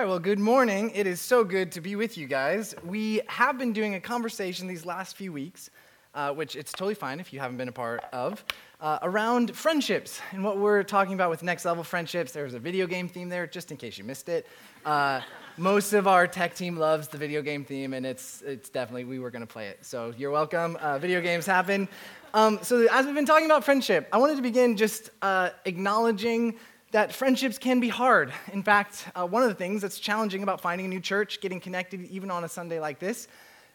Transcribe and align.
right, 0.00 0.08
well, 0.08 0.18
good 0.18 0.38
morning. 0.38 0.90
It 0.94 1.06
is 1.06 1.20
so 1.20 1.44
good 1.44 1.72
to 1.72 1.82
be 1.82 1.94
with 1.94 2.16
you 2.16 2.26
guys. 2.26 2.74
We 2.86 3.20
have 3.26 3.58
been 3.58 3.74
doing 3.74 3.96
a 3.96 4.00
conversation 4.00 4.66
these 4.66 4.86
last 4.86 5.14
few 5.14 5.30
weeks, 5.30 5.68
uh, 6.14 6.32
which 6.32 6.56
it's 6.56 6.72
totally 6.72 6.94
fine 6.94 7.20
if 7.20 7.34
you 7.34 7.38
haven't 7.38 7.58
been 7.58 7.68
a 7.68 7.72
part 7.72 8.02
of, 8.10 8.42
uh, 8.80 8.98
around 9.02 9.54
friendships 9.54 10.22
and 10.30 10.42
what 10.42 10.56
we're 10.56 10.84
talking 10.84 11.12
about 11.12 11.28
with 11.28 11.42
next 11.42 11.66
level 11.66 11.84
friendships. 11.84 12.32
There's 12.32 12.54
a 12.54 12.58
video 12.58 12.86
game 12.86 13.08
theme 13.08 13.28
there, 13.28 13.46
just 13.46 13.72
in 13.72 13.76
case 13.76 13.98
you 13.98 14.04
missed 14.04 14.30
it. 14.30 14.46
Uh, 14.86 15.20
most 15.58 15.92
of 15.92 16.06
our 16.06 16.26
tech 16.26 16.54
team 16.54 16.78
loves 16.78 17.08
the 17.08 17.18
video 17.18 17.42
game 17.42 17.62
theme, 17.62 17.92
and 17.92 18.06
it's, 18.06 18.40
it's 18.40 18.70
definitely, 18.70 19.04
we 19.04 19.18
were 19.18 19.30
going 19.30 19.46
to 19.46 19.52
play 19.52 19.68
it. 19.68 19.84
So 19.84 20.14
you're 20.16 20.30
welcome. 20.30 20.76
Uh, 20.76 20.98
video 20.98 21.20
games 21.20 21.44
happen. 21.44 21.86
Um, 22.32 22.60
so, 22.62 22.86
as 22.90 23.04
we've 23.04 23.14
been 23.14 23.26
talking 23.26 23.44
about 23.44 23.64
friendship, 23.64 24.08
I 24.12 24.16
wanted 24.16 24.36
to 24.36 24.42
begin 24.42 24.78
just 24.78 25.10
uh, 25.20 25.50
acknowledging 25.66 26.54
that 26.92 27.12
friendships 27.12 27.58
can 27.58 27.78
be 27.78 27.88
hard. 27.88 28.32
In 28.52 28.62
fact, 28.62 29.08
uh, 29.14 29.26
one 29.26 29.42
of 29.42 29.48
the 29.48 29.54
things 29.54 29.82
that's 29.82 29.98
challenging 29.98 30.42
about 30.42 30.60
finding 30.60 30.86
a 30.86 30.88
new 30.88 31.00
church, 31.00 31.40
getting 31.40 31.60
connected 31.60 32.04
even 32.06 32.30
on 32.30 32.44
a 32.44 32.48
Sunday 32.48 32.80
like 32.80 32.98
this, 32.98 33.28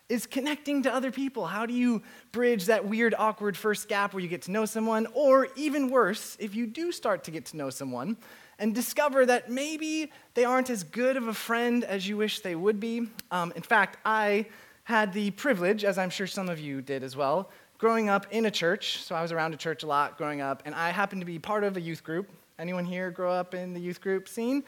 is 0.09 0.27
connecting 0.27 0.83
to 0.83 0.93
other 0.93 1.11
people. 1.11 1.47
How 1.47 1.65
do 1.65 1.73
you 1.73 2.01
bridge 2.31 2.65
that 2.65 2.85
weird, 2.87 3.15
awkward 3.17 3.57
first 3.57 3.87
gap 3.87 4.13
where 4.13 4.21
you 4.21 4.27
get 4.27 4.43
to 4.43 4.51
know 4.51 4.65
someone? 4.65 5.07
Or 5.13 5.47
even 5.55 5.89
worse, 5.89 6.37
if 6.39 6.53
you 6.53 6.67
do 6.67 6.91
start 6.91 7.23
to 7.23 7.31
get 7.31 7.45
to 7.47 7.57
know 7.57 7.69
someone 7.69 8.17
and 8.59 8.75
discover 8.75 9.25
that 9.25 9.49
maybe 9.49 10.11
they 10.33 10.45
aren't 10.45 10.69
as 10.69 10.83
good 10.83 11.17
of 11.17 11.27
a 11.27 11.33
friend 11.33 11.83
as 11.83 12.07
you 12.07 12.17
wish 12.17 12.41
they 12.41 12.55
would 12.55 12.79
be. 12.79 13.07
Um, 13.31 13.51
in 13.55 13.63
fact, 13.63 13.97
I 14.05 14.45
had 14.83 15.13
the 15.13 15.31
privilege, 15.31 15.83
as 15.83 15.97
I'm 15.97 16.11
sure 16.11 16.27
some 16.27 16.49
of 16.49 16.59
you 16.59 16.81
did 16.81 17.01
as 17.01 17.15
well, 17.15 17.49
growing 17.79 18.07
up 18.07 18.27
in 18.29 18.45
a 18.45 18.51
church. 18.51 19.01
So 19.01 19.15
I 19.15 19.21
was 19.21 19.31
around 19.31 19.53
a 19.53 19.57
church 19.57 19.83
a 19.83 19.87
lot 19.87 20.17
growing 20.17 20.41
up, 20.41 20.61
and 20.65 20.75
I 20.75 20.91
happened 20.91 21.21
to 21.21 21.25
be 21.25 21.39
part 21.39 21.63
of 21.63 21.77
a 21.77 21.81
youth 21.81 22.03
group 22.03 22.29
Anyone 22.57 22.85
here 22.85 23.11
grow 23.11 23.33
up 23.33 23.53
in 23.53 23.73
the 23.73 23.81
youth 23.81 23.99
group 23.99 24.29
scene? 24.29 24.63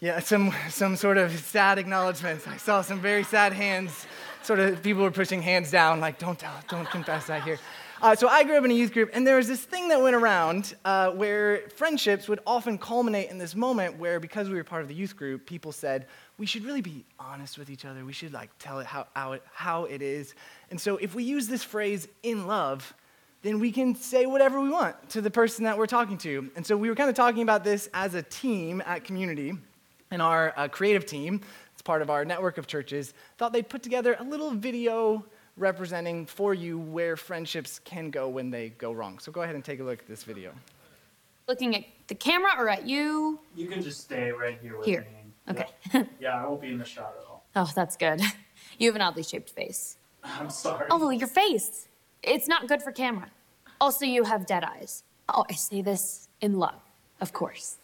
Yeah, 0.00 0.20
some, 0.20 0.52
some 0.68 0.94
sort 0.94 1.16
of 1.16 1.32
sad 1.32 1.78
acknowledgments. 1.78 2.46
I 2.46 2.58
saw 2.58 2.82
some 2.82 3.00
very 3.00 3.24
sad 3.24 3.54
hands. 3.54 4.06
Sort 4.42 4.58
of 4.58 4.82
people 4.82 5.02
were 5.02 5.10
pushing 5.10 5.40
hands 5.40 5.70
down, 5.70 6.00
like, 6.00 6.18
don't 6.18 6.38
tell, 6.38 6.52
don't 6.68 6.90
confess 6.90 7.28
that 7.28 7.42
here. 7.42 7.58
Uh, 8.02 8.14
so 8.14 8.28
I 8.28 8.44
grew 8.44 8.58
up 8.58 8.64
in 8.66 8.70
a 8.70 8.74
youth 8.74 8.92
group, 8.92 9.08
and 9.14 9.26
there 9.26 9.36
was 9.36 9.48
this 9.48 9.62
thing 9.62 9.88
that 9.88 10.02
went 10.02 10.14
around 10.14 10.74
uh, 10.84 11.12
where 11.12 11.66
friendships 11.70 12.28
would 12.28 12.40
often 12.46 12.76
culminate 12.76 13.30
in 13.30 13.38
this 13.38 13.54
moment 13.54 13.98
where, 13.98 14.20
because 14.20 14.50
we 14.50 14.56
were 14.56 14.64
part 14.64 14.82
of 14.82 14.88
the 14.88 14.94
youth 14.94 15.16
group, 15.16 15.46
people 15.46 15.72
said 15.72 16.06
we 16.36 16.44
should 16.44 16.66
really 16.66 16.82
be 16.82 17.06
honest 17.18 17.56
with 17.56 17.70
each 17.70 17.86
other. 17.86 18.04
We 18.04 18.12
should 18.12 18.34
like 18.34 18.50
tell 18.58 18.80
it 18.80 18.86
how, 18.86 19.06
how, 19.14 19.32
it, 19.32 19.42
how 19.54 19.84
it 19.86 20.02
is. 20.02 20.34
And 20.70 20.78
so, 20.78 20.98
if 20.98 21.14
we 21.14 21.24
use 21.24 21.48
this 21.48 21.64
phrase 21.64 22.06
"in 22.22 22.46
love," 22.46 22.92
then 23.44 23.60
we 23.60 23.70
can 23.70 23.94
say 23.94 24.24
whatever 24.24 24.58
we 24.58 24.70
want 24.70 24.96
to 25.10 25.20
the 25.20 25.30
person 25.30 25.64
that 25.64 25.76
we're 25.76 25.86
talking 25.86 26.16
to. 26.16 26.50
And 26.56 26.66
so 26.66 26.78
we 26.78 26.88
were 26.88 26.94
kind 26.94 27.10
of 27.10 27.14
talking 27.14 27.42
about 27.42 27.62
this 27.62 27.90
as 27.92 28.14
a 28.14 28.22
team 28.22 28.82
at 28.86 29.04
Community, 29.04 29.52
and 30.10 30.22
our 30.22 30.54
uh, 30.56 30.66
creative 30.68 31.04
team, 31.04 31.42
it's 31.74 31.82
part 31.82 32.00
of 32.00 32.08
our 32.08 32.24
network 32.24 32.56
of 32.56 32.66
churches, 32.66 33.12
thought 33.36 33.52
they'd 33.52 33.68
put 33.68 33.82
together 33.82 34.16
a 34.18 34.24
little 34.24 34.50
video 34.50 35.22
representing 35.58 36.24
for 36.24 36.54
you 36.54 36.78
where 36.78 37.18
friendships 37.18 37.78
can 37.80 38.10
go 38.10 38.28
when 38.28 38.50
they 38.50 38.70
go 38.70 38.92
wrong. 38.92 39.18
So 39.18 39.30
go 39.30 39.42
ahead 39.42 39.54
and 39.54 39.64
take 39.64 39.80
a 39.80 39.84
look 39.84 40.00
at 40.00 40.08
this 40.08 40.24
video. 40.24 40.52
Looking 41.46 41.76
at 41.76 41.84
the 42.06 42.14
camera 42.14 42.52
or 42.56 42.70
at 42.70 42.86
you? 42.86 43.38
You 43.54 43.66
can 43.66 43.82
just 43.82 44.00
stay 44.00 44.30
right 44.30 44.58
here 44.62 44.78
with 44.78 44.86
Here. 44.86 45.02
me. 45.02 45.52
Okay. 45.52 45.66
Yeah. 45.92 46.04
yeah, 46.20 46.42
I 46.42 46.46
won't 46.46 46.62
be 46.62 46.68
in 46.68 46.78
the 46.78 46.84
shot 46.86 47.14
at 47.20 47.26
all. 47.28 47.44
Oh, 47.54 47.70
that's 47.74 47.96
good. 47.96 48.22
You 48.76 48.88
have 48.88 48.96
an 48.96 49.02
oddly 49.02 49.22
shaped 49.22 49.50
face. 49.50 49.98
I'm 50.24 50.50
sorry. 50.50 50.86
Oh, 50.90 51.10
your 51.10 51.28
face. 51.28 51.86
It's 52.26 52.48
not 52.48 52.68
good 52.68 52.82
for 52.82 52.90
camera. 52.90 53.30
Also, 53.80 54.06
you 54.06 54.24
have 54.24 54.46
dead 54.46 54.64
eyes. 54.64 55.04
Oh, 55.28 55.44
I 55.50 55.54
say 55.54 55.82
this 55.82 56.28
in 56.40 56.58
love, 56.58 56.80
of 57.20 57.32
course. 57.32 57.78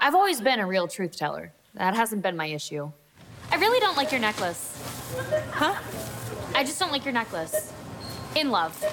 I've 0.00 0.14
always 0.14 0.40
been 0.40 0.58
a 0.58 0.66
real 0.66 0.88
truth 0.88 1.16
teller. 1.16 1.52
That 1.74 1.94
hasn't 1.94 2.22
been 2.22 2.36
my 2.36 2.46
issue. 2.46 2.90
I 3.52 3.56
really 3.56 3.78
don't 3.78 3.96
like 3.96 4.10
your 4.10 4.20
necklace. 4.20 4.82
Huh? 5.52 5.80
I 6.54 6.64
just 6.64 6.80
don't 6.80 6.90
like 6.90 7.04
your 7.04 7.14
necklace. 7.14 7.72
In 8.34 8.50
love. 8.50 8.84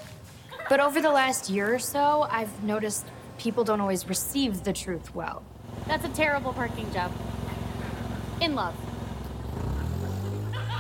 But 0.69 0.79
over 0.79 1.01
the 1.01 1.09
last 1.09 1.49
year 1.49 1.73
or 1.73 1.79
so, 1.79 2.27
I've 2.29 2.63
noticed 2.63 3.05
people 3.39 3.63
don't 3.63 3.81
always 3.81 4.07
receive 4.07 4.63
the 4.63 4.73
truth 4.73 5.13
well. 5.15 5.43
That's 5.87 6.05
a 6.05 6.09
terrible 6.09 6.53
parking 6.53 6.91
job. 6.93 7.11
In 8.41 8.53
love. 8.53 8.75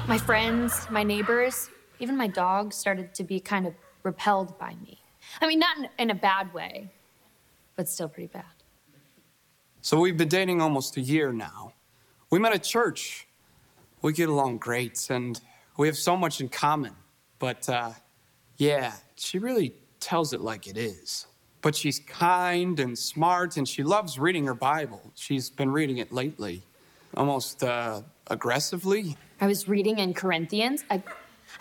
My 0.07 0.17
friends, 0.17 0.87
my 0.91 1.01
neighbors, 1.03 1.69
even 1.99 2.15
my 2.15 2.27
dog 2.27 2.73
started 2.73 3.15
to 3.15 3.23
be 3.23 3.39
kind 3.39 3.65
of 3.65 3.73
repelled 4.03 4.57
by 4.59 4.75
me. 4.81 4.99
I 5.41 5.47
mean, 5.47 5.59
not 5.59 5.77
in, 5.77 5.89
in 5.97 6.09
a 6.11 6.15
bad 6.15 6.53
way, 6.53 6.89
but 7.75 7.89
still 7.89 8.09
pretty 8.09 8.27
bad. 8.27 8.43
So 9.81 9.99
we've 9.99 10.17
been 10.17 10.29
dating 10.29 10.61
almost 10.61 10.95
a 10.97 11.01
year 11.01 11.33
now. 11.33 11.73
We 12.29 12.39
met 12.39 12.53
at 12.53 12.63
church. 12.63 13.27
We 14.01 14.13
get 14.13 14.29
along 14.29 14.57
great, 14.57 15.07
and 15.09 15.39
we 15.77 15.87
have 15.87 15.97
so 15.97 16.15
much 16.15 16.41
in 16.41 16.49
common. 16.49 16.93
But 17.39 17.67
uh, 17.69 17.91
yeah, 18.57 18.93
she 19.15 19.39
really 19.39 19.73
tells 19.99 20.33
it 20.33 20.41
like 20.41 20.67
it 20.67 20.77
is. 20.77 21.27
But 21.61 21.75
she's 21.75 21.99
kind 21.99 22.79
and 22.79 22.97
smart, 22.97 23.57
and 23.57 23.67
she 23.67 23.83
loves 23.83 24.19
reading 24.19 24.45
her 24.45 24.53
Bible. 24.53 25.01
She's 25.15 25.49
been 25.49 25.71
reading 25.71 25.97
it 25.97 26.11
lately, 26.11 26.63
almost 27.15 27.63
uh, 27.63 28.01
aggressively. 28.27 29.15
I 29.39 29.47
was 29.47 29.67
reading 29.67 29.99
in 29.99 30.13
Corinthians. 30.13 30.83
I, 30.89 31.01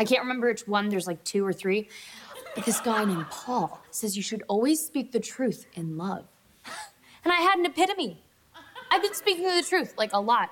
I 0.00 0.04
can't 0.04 0.22
remember 0.22 0.48
which 0.48 0.66
one. 0.66 0.88
There's 0.88 1.06
like 1.06 1.22
two 1.24 1.47
or 1.47 1.53
three. 1.53 1.88
But 2.54 2.64
this 2.64 2.80
guy 2.80 3.04
named 3.04 3.26
Paul 3.30 3.80
says 3.90 4.16
you 4.16 4.22
should 4.22 4.42
always 4.48 4.84
speak 4.84 5.12
the 5.12 5.20
truth 5.20 5.66
in 5.74 5.96
love. 5.96 6.26
And 7.24 7.32
I 7.32 7.36
had 7.36 7.56
an 7.56 7.66
epitome. 7.66 8.20
I've 8.90 9.00
been 9.00 9.14
speaking 9.14 9.44
the 9.44 9.62
truth, 9.62 9.94
like 9.96 10.12
a 10.12 10.20
lot, 10.20 10.50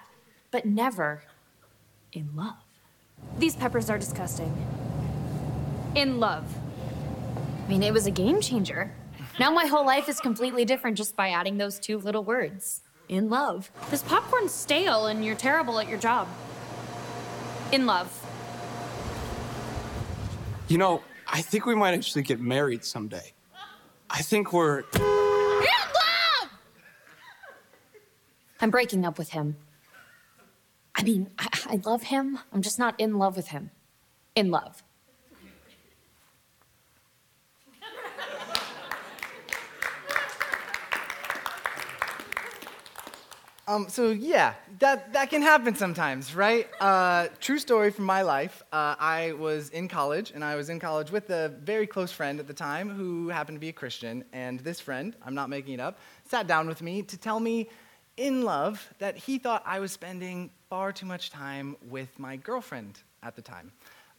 but 0.52 0.64
never 0.64 1.24
in 2.12 2.30
love. 2.36 2.54
These 3.36 3.56
peppers 3.56 3.90
are 3.90 3.98
disgusting. 3.98 4.54
In 5.96 6.20
love. 6.20 6.44
I 7.64 7.68
mean, 7.68 7.82
it 7.82 7.92
was 7.92 8.06
a 8.06 8.10
game 8.12 8.40
changer. 8.40 8.94
Now 9.40 9.50
my 9.50 9.66
whole 9.66 9.84
life 9.84 10.08
is 10.08 10.20
completely 10.20 10.64
different 10.64 10.96
just 10.96 11.16
by 11.16 11.30
adding 11.30 11.58
those 11.58 11.80
two 11.80 11.98
little 11.98 12.22
words. 12.22 12.82
In 13.08 13.28
love. 13.28 13.70
This 13.90 14.02
popcorn's 14.02 14.52
stale 14.52 15.06
and 15.06 15.24
you're 15.24 15.34
terrible 15.34 15.80
at 15.80 15.88
your 15.88 15.98
job. 15.98 16.28
In 17.72 17.84
love. 17.84 18.16
You 20.68 20.78
know, 20.78 21.02
I 21.32 21.42
think 21.42 21.66
we 21.66 21.74
might 21.74 21.94
actually 21.94 22.22
get 22.22 22.40
married 22.40 22.84
someday. 22.84 23.32
I 24.10 24.22
think 24.22 24.52
we're. 24.52 24.80
In 24.80 25.00
love! 25.00 26.50
I'm 28.60 28.70
breaking 28.70 29.04
up 29.04 29.16
with 29.18 29.30
him. 29.30 29.56
I 30.94 31.02
mean, 31.02 31.30
I, 31.38 31.48
I 31.66 31.80
love 31.84 32.02
him. 32.04 32.38
I'm 32.52 32.62
just 32.62 32.78
not 32.78 32.98
in 32.98 33.16
love 33.18 33.36
with 33.36 33.48
him. 33.48 33.70
In 34.34 34.50
love. 34.50 34.82
Um, 43.70 43.88
so 43.88 44.10
yeah, 44.10 44.54
that, 44.80 45.12
that 45.12 45.30
can 45.30 45.42
happen 45.42 45.76
sometimes, 45.76 46.34
right? 46.34 46.66
Uh, 46.80 47.28
true 47.38 47.60
story 47.60 47.92
from 47.92 48.04
my 48.04 48.22
life. 48.22 48.64
Uh, 48.72 48.96
I 48.98 49.34
was 49.38 49.68
in 49.70 49.86
college, 49.86 50.32
and 50.34 50.44
I 50.44 50.56
was 50.56 50.70
in 50.70 50.80
college 50.80 51.12
with 51.12 51.30
a 51.30 51.50
very 51.50 51.86
close 51.86 52.10
friend 52.10 52.40
at 52.40 52.48
the 52.48 52.52
time 52.52 52.90
who 52.90 53.28
happened 53.28 53.54
to 53.54 53.60
be 53.60 53.68
a 53.68 53.72
Christian. 53.72 54.24
And 54.32 54.58
this 54.58 54.80
friend, 54.80 55.14
I'm 55.24 55.36
not 55.36 55.50
making 55.50 55.74
it 55.74 55.78
up, 55.78 56.00
sat 56.28 56.48
down 56.48 56.66
with 56.66 56.82
me 56.82 57.02
to 57.02 57.16
tell 57.16 57.38
me 57.38 57.68
in 58.16 58.42
love 58.42 58.92
that 58.98 59.16
he 59.16 59.38
thought 59.38 59.62
I 59.64 59.78
was 59.78 59.92
spending 59.92 60.50
far 60.68 60.92
too 60.92 61.06
much 61.06 61.30
time 61.30 61.76
with 61.88 62.18
my 62.18 62.34
girlfriend 62.34 62.98
at 63.22 63.36
the 63.36 63.42
time. 63.42 63.70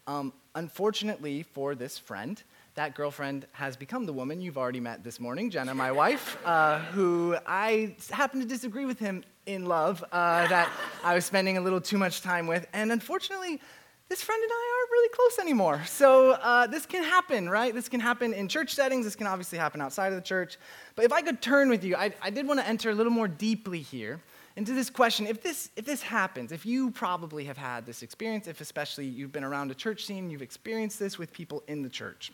Um, 0.08 0.32
unfortunately 0.56 1.44
for 1.44 1.76
this 1.76 1.98
friend, 1.98 2.42
that 2.76 2.96
girlfriend 2.96 3.48
has 3.52 3.76
become 3.76 4.06
the 4.06 4.14
woman 4.14 4.42
you've 4.42 4.58
already 4.58 4.80
met 4.80 5.04
this 5.04 5.20
morning, 5.20 5.50
Jenna, 5.50 5.76
my 5.76 5.92
wife, 5.92 6.38
uh, 6.46 6.80
who 6.80 7.36
I 7.46 7.96
happen 8.10 8.40
to 8.40 8.46
disagree 8.46 8.86
with 8.86 9.00
him 9.00 9.24
in 9.46 9.66
love 9.66 10.04
uh, 10.12 10.48
that 10.48 10.70
I 11.04 11.16
was 11.16 11.26
spending 11.26 11.58
a 11.58 11.62
little 11.62 11.82
too 11.82 11.98
much 11.98 12.22
time 12.22 12.48
with. 12.48 12.66
And 12.74 12.92
unfortunately, 12.92 13.60
this 14.08 14.22
friend 14.22 14.42
and 14.42 14.52
I 14.52 14.78
aren't 14.80 14.92
really 14.92 15.10
close 15.10 15.40
anymore. 15.40 15.82
So 15.86 16.32
uh, 16.32 16.68
this 16.68 16.86
can 16.86 17.04
happen, 17.04 17.50
right? 17.50 17.74
This 17.74 17.90
can 17.90 18.00
happen 18.00 18.34
in 18.34 18.48
church 18.48 18.74
settings. 18.74 19.06
This 19.06 19.16
can 19.16 19.28
obviously 19.28 19.58
happen 19.58 19.82
outside 19.82 20.08
of 20.08 20.16
the 20.16 20.22
church. 20.22 20.58
But 20.96 21.06
if 21.06 21.14
I 21.14 21.22
could 21.22 21.42
turn 21.42 21.70
with 21.70 21.84
you, 21.84 21.96
I, 21.96 22.14
I 22.22 22.30
did 22.30 22.48
want 22.48 22.60
to 22.60 22.68
enter 22.68 22.90
a 22.90 22.96
little 22.96 23.12
more 23.12 23.28
deeply 23.28 23.80
here 23.80 24.22
into 24.56 24.74
this 24.74 24.90
question. 24.90 25.28
If 25.28 25.42
this, 25.42 25.70
if 25.76 25.86
this 25.86 26.02
happens, 26.02 26.52
if 26.52 26.66
you 26.66 26.92
probably 26.92 27.46
have 27.46 27.58
had 27.58 27.86
this 27.86 28.04
experience, 28.04 28.48
if 28.48 28.60
especially 28.62 29.06
you've 29.06 29.32
been 29.32 29.44
around 29.44 29.72
a 29.72 29.76
church 29.76 30.06
scene, 30.06 30.30
you've 30.30 30.42
experienced 30.42 31.00
this 31.00 31.18
with 31.18 31.32
people 31.32 31.64
in 31.68 31.82
the 31.82 31.90
church, 31.90 32.32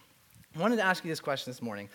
I 0.58 0.60
wanted 0.60 0.78
to 0.78 0.86
ask 0.86 1.04
you 1.04 1.12
this 1.12 1.20
question 1.20 1.52
this 1.52 1.62
morning 1.62 1.88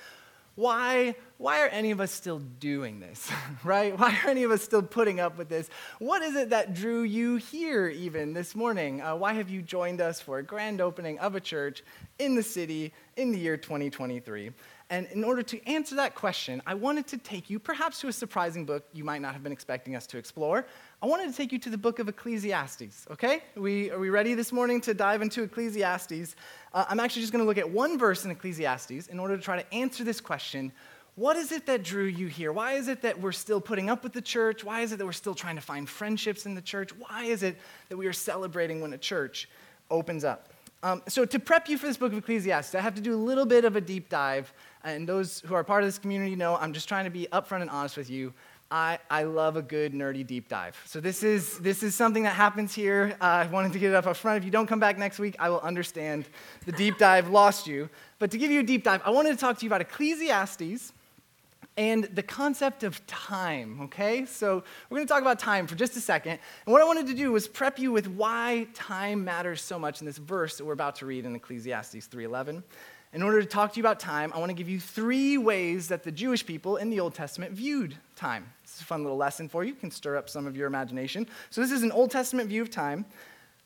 why, 0.54 1.16
why 1.38 1.62
are 1.62 1.68
any 1.68 1.92
of 1.92 2.00
us 2.00 2.12
still 2.12 2.38
doing 2.38 3.00
this, 3.00 3.28
right? 3.64 3.98
Why 3.98 4.16
are 4.22 4.28
any 4.28 4.44
of 4.44 4.50
us 4.50 4.62
still 4.62 4.82
putting 4.82 5.18
up 5.18 5.38
with 5.38 5.48
this? 5.48 5.68
What 5.98 6.22
is 6.22 6.36
it 6.36 6.50
that 6.50 6.74
drew 6.74 7.02
you 7.02 7.36
here 7.36 7.88
even 7.88 8.34
this 8.34 8.54
morning? 8.54 9.00
Uh, 9.00 9.16
why 9.16 9.32
have 9.32 9.48
you 9.48 9.62
joined 9.62 10.00
us 10.00 10.20
for 10.20 10.38
a 10.38 10.42
grand 10.42 10.80
opening 10.80 11.18
of 11.20 11.34
a 11.34 11.40
church 11.40 11.82
in 12.18 12.36
the 12.36 12.42
city 12.42 12.92
in 13.16 13.32
the 13.32 13.38
year 13.38 13.56
2023? 13.56 14.52
And 14.90 15.06
in 15.06 15.24
order 15.24 15.42
to 15.42 15.66
answer 15.66 15.94
that 15.96 16.14
question, 16.14 16.60
I 16.66 16.74
wanted 16.74 17.06
to 17.08 17.16
take 17.16 17.48
you 17.48 17.58
perhaps 17.58 18.00
to 18.02 18.08
a 18.08 18.12
surprising 18.12 18.66
book 18.66 18.84
you 18.92 19.04
might 19.04 19.22
not 19.22 19.32
have 19.32 19.42
been 19.42 19.52
expecting 19.52 19.96
us 19.96 20.06
to 20.08 20.18
explore. 20.18 20.66
I 21.02 21.06
wanted 21.06 21.28
to 21.32 21.36
take 21.36 21.50
you 21.50 21.58
to 21.58 21.68
the 21.68 21.76
book 21.76 21.98
of 21.98 22.08
Ecclesiastes, 22.08 23.08
okay? 23.10 23.42
We, 23.56 23.90
are 23.90 23.98
we 23.98 24.08
ready 24.08 24.34
this 24.34 24.52
morning 24.52 24.80
to 24.82 24.94
dive 24.94 25.20
into 25.20 25.42
Ecclesiastes? 25.42 26.36
Uh, 26.72 26.84
I'm 26.88 27.00
actually 27.00 27.22
just 27.22 27.32
going 27.32 27.42
to 27.42 27.46
look 27.48 27.58
at 27.58 27.68
one 27.68 27.98
verse 27.98 28.24
in 28.24 28.30
Ecclesiastes 28.30 29.08
in 29.08 29.18
order 29.18 29.36
to 29.36 29.42
try 29.42 29.60
to 29.60 29.74
answer 29.74 30.04
this 30.04 30.20
question 30.20 30.70
what 31.14 31.36
is 31.36 31.52
it 31.52 31.66
that 31.66 31.82
drew 31.82 32.04
you 32.04 32.28
here? 32.28 32.52
Why 32.52 32.72
is 32.72 32.88
it 32.88 33.02
that 33.02 33.20
we're 33.20 33.32
still 33.32 33.60
putting 33.60 33.90
up 33.90 34.02
with 34.02 34.14
the 34.14 34.22
church? 34.22 34.64
Why 34.64 34.80
is 34.80 34.92
it 34.92 34.96
that 34.98 35.04
we're 35.04 35.12
still 35.12 35.34
trying 35.34 35.56
to 35.56 35.60
find 35.60 35.86
friendships 35.86 36.46
in 36.46 36.54
the 36.54 36.62
church? 36.62 36.90
Why 36.96 37.24
is 37.24 37.42
it 37.42 37.58
that 37.90 37.98
we 37.98 38.06
are 38.06 38.14
celebrating 38.14 38.80
when 38.80 38.94
a 38.94 38.98
church 38.98 39.46
opens 39.90 40.24
up? 40.24 40.48
Um, 40.84 41.02
so, 41.08 41.26
to 41.26 41.38
prep 41.38 41.68
you 41.68 41.76
for 41.76 41.86
this 41.86 41.98
book 41.98 42.12
of 42.12 42.18
Ecclesiastes, 42.18 42.74
I 42.74 42.80
have 42.80 42.94
to 42.94 43.02
do 43.02 43.14
a 43.14 43.16
little 43.16 43.44
bit 43.44 43.64
of 43.66 43.76
a 43.76 43.80
deep 43.80 44.08
dive. 44.08 44.54
And 44.84 45.06
those 45.06 45.40
who 45.40 45.54
are 45.54 45.62
part 45.62 45.82
of 45.82 45.88
this 45.88 45.98
community 45.98 46.34
know 46.34 46.56
I'm 46.56 46.72
just 46.72 46.88
trying 46.88 47.04
to 47.04 47.10
be 47.10 47.28
upfront 47.30 47.60
and 47.60 47.70
honest 47.70 47.96
with 47.96 48.08
you. 48.08 48.32
I, 48.72 48.98
I 49.10 49.24
love 49.24 49.56
a 49.56 49.62
good 49.62 49.92
nerdy 49.92 50.26
deep 50.26 50.48
dive. 50.48 50.80
So 50.86 50.98
this 50.98 51.22
is, 51.22 51.58
this 51.58 51.82
is 51.82 51.94
something 51.94 52.22
that 52.22 52.34
happens 52.34 52.74
here. 52.74 53.14
Uh, 53.20 53.24
I 53.24 53.46
wanted 53.48 53.74
to 53.74 53.78
get 53.78 53.90
it 53.90 53.94
up 53.94 54.06
up 54.06 54.16
front. 54.16 54.38
If 54.38 54.44
you 54.46 54.50
don't 54.50 54.66
come 54.66 54.80
back 54.80 54.96
next 54.96 55.18
week, 55.18 55.36
I 55.38 55.50
will 55.50 55.60
understand 55.60 56.24
the 56.64 56.72
deep 56.72 56.96
dive 56.96 57.28
lost 57.28 57.66
you. 57.66 57.90
But 58.18 58.30
to 58.30 58.38
give 58.38 58.50
you 58.50 58.60
a 58.60 58.62
deep 58.62 58.82
dive, 58.82 59.02
I 59.04 59.10
wanted 59.10 59.32
to 59.32 59.36
talk 59.36 59.58
to 59.58 59.66
you 59.66 59.68
about 59.68 59.82
Ecclesiastes 59.82 60.94
and 61.76 62.04
the 62.04 62.22
concept 62.22 62.82
of 62.82 63.06
time, 63.06 63.78
okay? 63.82 64.24
So 64.24 64.64
we're 64.88 64.96
going 64.96 65.06
to 65.06 65.12
talk 65.12 65.20
about 65.20 65.38
time 65.38 65.66
for 65.66 65.74
just 65.74 65.94
a 65.98 66.00
second. 66.00 66.38
And 66.64 66.72
what 66.72 66.80
I 66.80 66.84
wanted 66.86 67.06
to 67.08 67.14
do 67.14 67.30
was 67.30 67.46
prep 67.46 67.78
you 67.78 67.92
with 67.92 68.08
why 68.08 68.68
time 68.72 69.22
matters 69.22 69.60
so 69.60 69.78
much 69.78 70.00
in 70.00 70.06
this 70.06 70.16
verse 70.16 70.56
that 70.56 70.64
we're 70.64 70.72
about 70.72 70.96
to 70.96 71.06
read 71.06 71.26
in 71.26 71.36
Ecclesiastes 71.36 72.08
3:11. 72.08 72.62
In 73.14 73.22
order 73.22 73.42
to 73.42 73.46
talk 73.46 73.72
to 73.72 73.76
you 73.76 73.82
about 73.82 74.00
time, 74.00 74.32
I 74.34 74.38
want 74.38 74.48
to 74.48 74.54
give 74.54 74.70
you 74.70 74.80
three 74.80 75.36
ways 75.36 75.88
that 75.88 76.02
the 76.02 76.10
Jewish 76.10 76.46
people 76.46 76.76
in 76.76 76.88
the 76.88 76.98
Old 76.98 77.14
Testament 77.14 77.52
viewed 77.52 77.94
time. 78.16 78.50
This 78.62 78.76
is 78.76 78.80
a 78.80 78.84
fun 78.84 79.02
little 79.02 79.18
lesson 79.18 79.50
for 79.50 79.64
you. 79.64 79.72
It 79.72 79.80
can 79.80 79.90
stir 79.90 80.16
up 80.16 80.30
some 80.30 80.46
of 80.46 80.56
your 80.56 80.66
imagination. 80.66 81.28
So, 81.50 81.60
this 81.60 81.72
is 81.72 81.82
an 81.82 81.92
Old 81.92 82.10
Testament 82.10 82.48
view 82.48 82.62
of 82.62 82.70
time. 82.70 83.04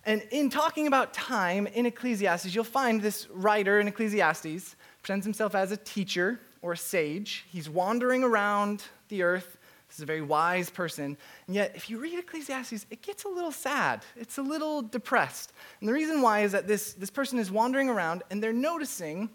And 0.04 0.22
in 0.32 0.50
talking 0.50 0.88
about 0.88 1.14
time 1.14 1.69
in 1.69 1.87
Ecclesiastes, 1.87 2.52
you'll 2.54 2.64
find 2.64 3.00
this 3.00 3.28
writer 3.31 3.78
in 3.78 3.87
Ecclesiastes 3.87 4.75
presents 5.02 5.25
himself 5.25 5.54
as 5.54 5.70
a 5.70 5.76
teacher 5.76 6.40
or 6.60 6.72
a 6.72 6.76
sage. 6.76 7.44
He's 7.49 7.70
wandering 7.70 8.25
around 8.25 8.82
the 9.08 9.22
earth. 9.22 9.56
Is 9.96 10.02
a 10.02 10.06
very 10.06 10.20
wise 10.20 10.69
person. 10.69 11.16
And 11.46 11.56
yet, 11.56 11.72
if 11.75 11.88
you 11.88 11.98
read 11.98 12.19
Ecclesiastes, 12.19 12.84
it 12.90 13.00
gets 13.00 13.25
a 13.25 13.28
little 13.28 13.50
sad. 13.50 14.02
It's 14.14 14.37
a 14.37 14.43
little 14.43 14.82
depressed. 14.82 15.54
And 15.81 15.88
the 15.88 15.94
reason 15.94 16.20
why 16.20 16.40
is 16.40 16.52
that 16.52 16.69
this, 16.69 16.93
this 16.93 17.08
person 17.08 17.38
is 17.38 17.50
wandering 17.50 17.88
around 17.88 18.22
and 18.31 18.43
they're 18.43 18.52
noticing 18.52 19.31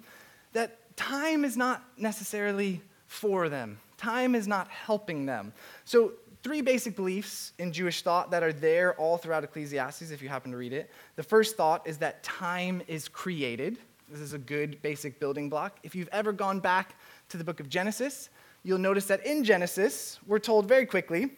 that 0.53 0.95
time 0.95 1.43
is 1.45 1.57
not 1.57 1.83
necessarily 1.97 2.79
for 3.07 3.49
them, 3.49 3.79
time 3.97 4.35
is 4.35 4.47
not 4.47 4.67
helping 4.67 5.25
them. 5.25 5.51
So, 5.83 6.11
three 6.43 6.61
basic 6.61 6.95
beliefs 6.95 7.53
in 7.57 7.73
Jewish 7.73 8.03
thought 8.03 8.29
that 8.29 8.43
are 8.43 8.53
there 8.53 8.93
all 8.95 9.17
throughout 9.17 9.43
Ecclesiastes, 9.43 10.11
if 10.11 10.21
you 10.21 10.29
happen 10.29 10.51
to 10.51 10.57
read 10.57 10.73
it. 10.73 10.91
The 11.15 11.23
first 11.23 11.57
thought 11.57 11.87
is 11.87 11.97
that 11.97 12.21
time 12.21 12.83
is 12.87 13.07
created. 13.07 13.79
This 14.09 14.19
is 14.19 14.33
a 14.33 14.37
good 14.37 14.79
basic 14.83 15.19
building 15.19 15.49
block. 15.49 15.79
If 15.81 15.95
you've 15.95 16.09
ever 16.11 16.31
gone 16.31 16.59
back 16.59 16.93
to 17.29 17.37
the 17.37 17.43
book 17.43 17.59
of 17.59 17.67
Genesis, 17.67 18.29
you'll 18.63 18.77
notice 18.77 19.05
that 19.05 19.25
in 19.25 19.43
Genesis, 19.43 20.19
we're 20.25 20.39
told 20.39 20.67
very 20.67 20.85
quickly 20.85 21.31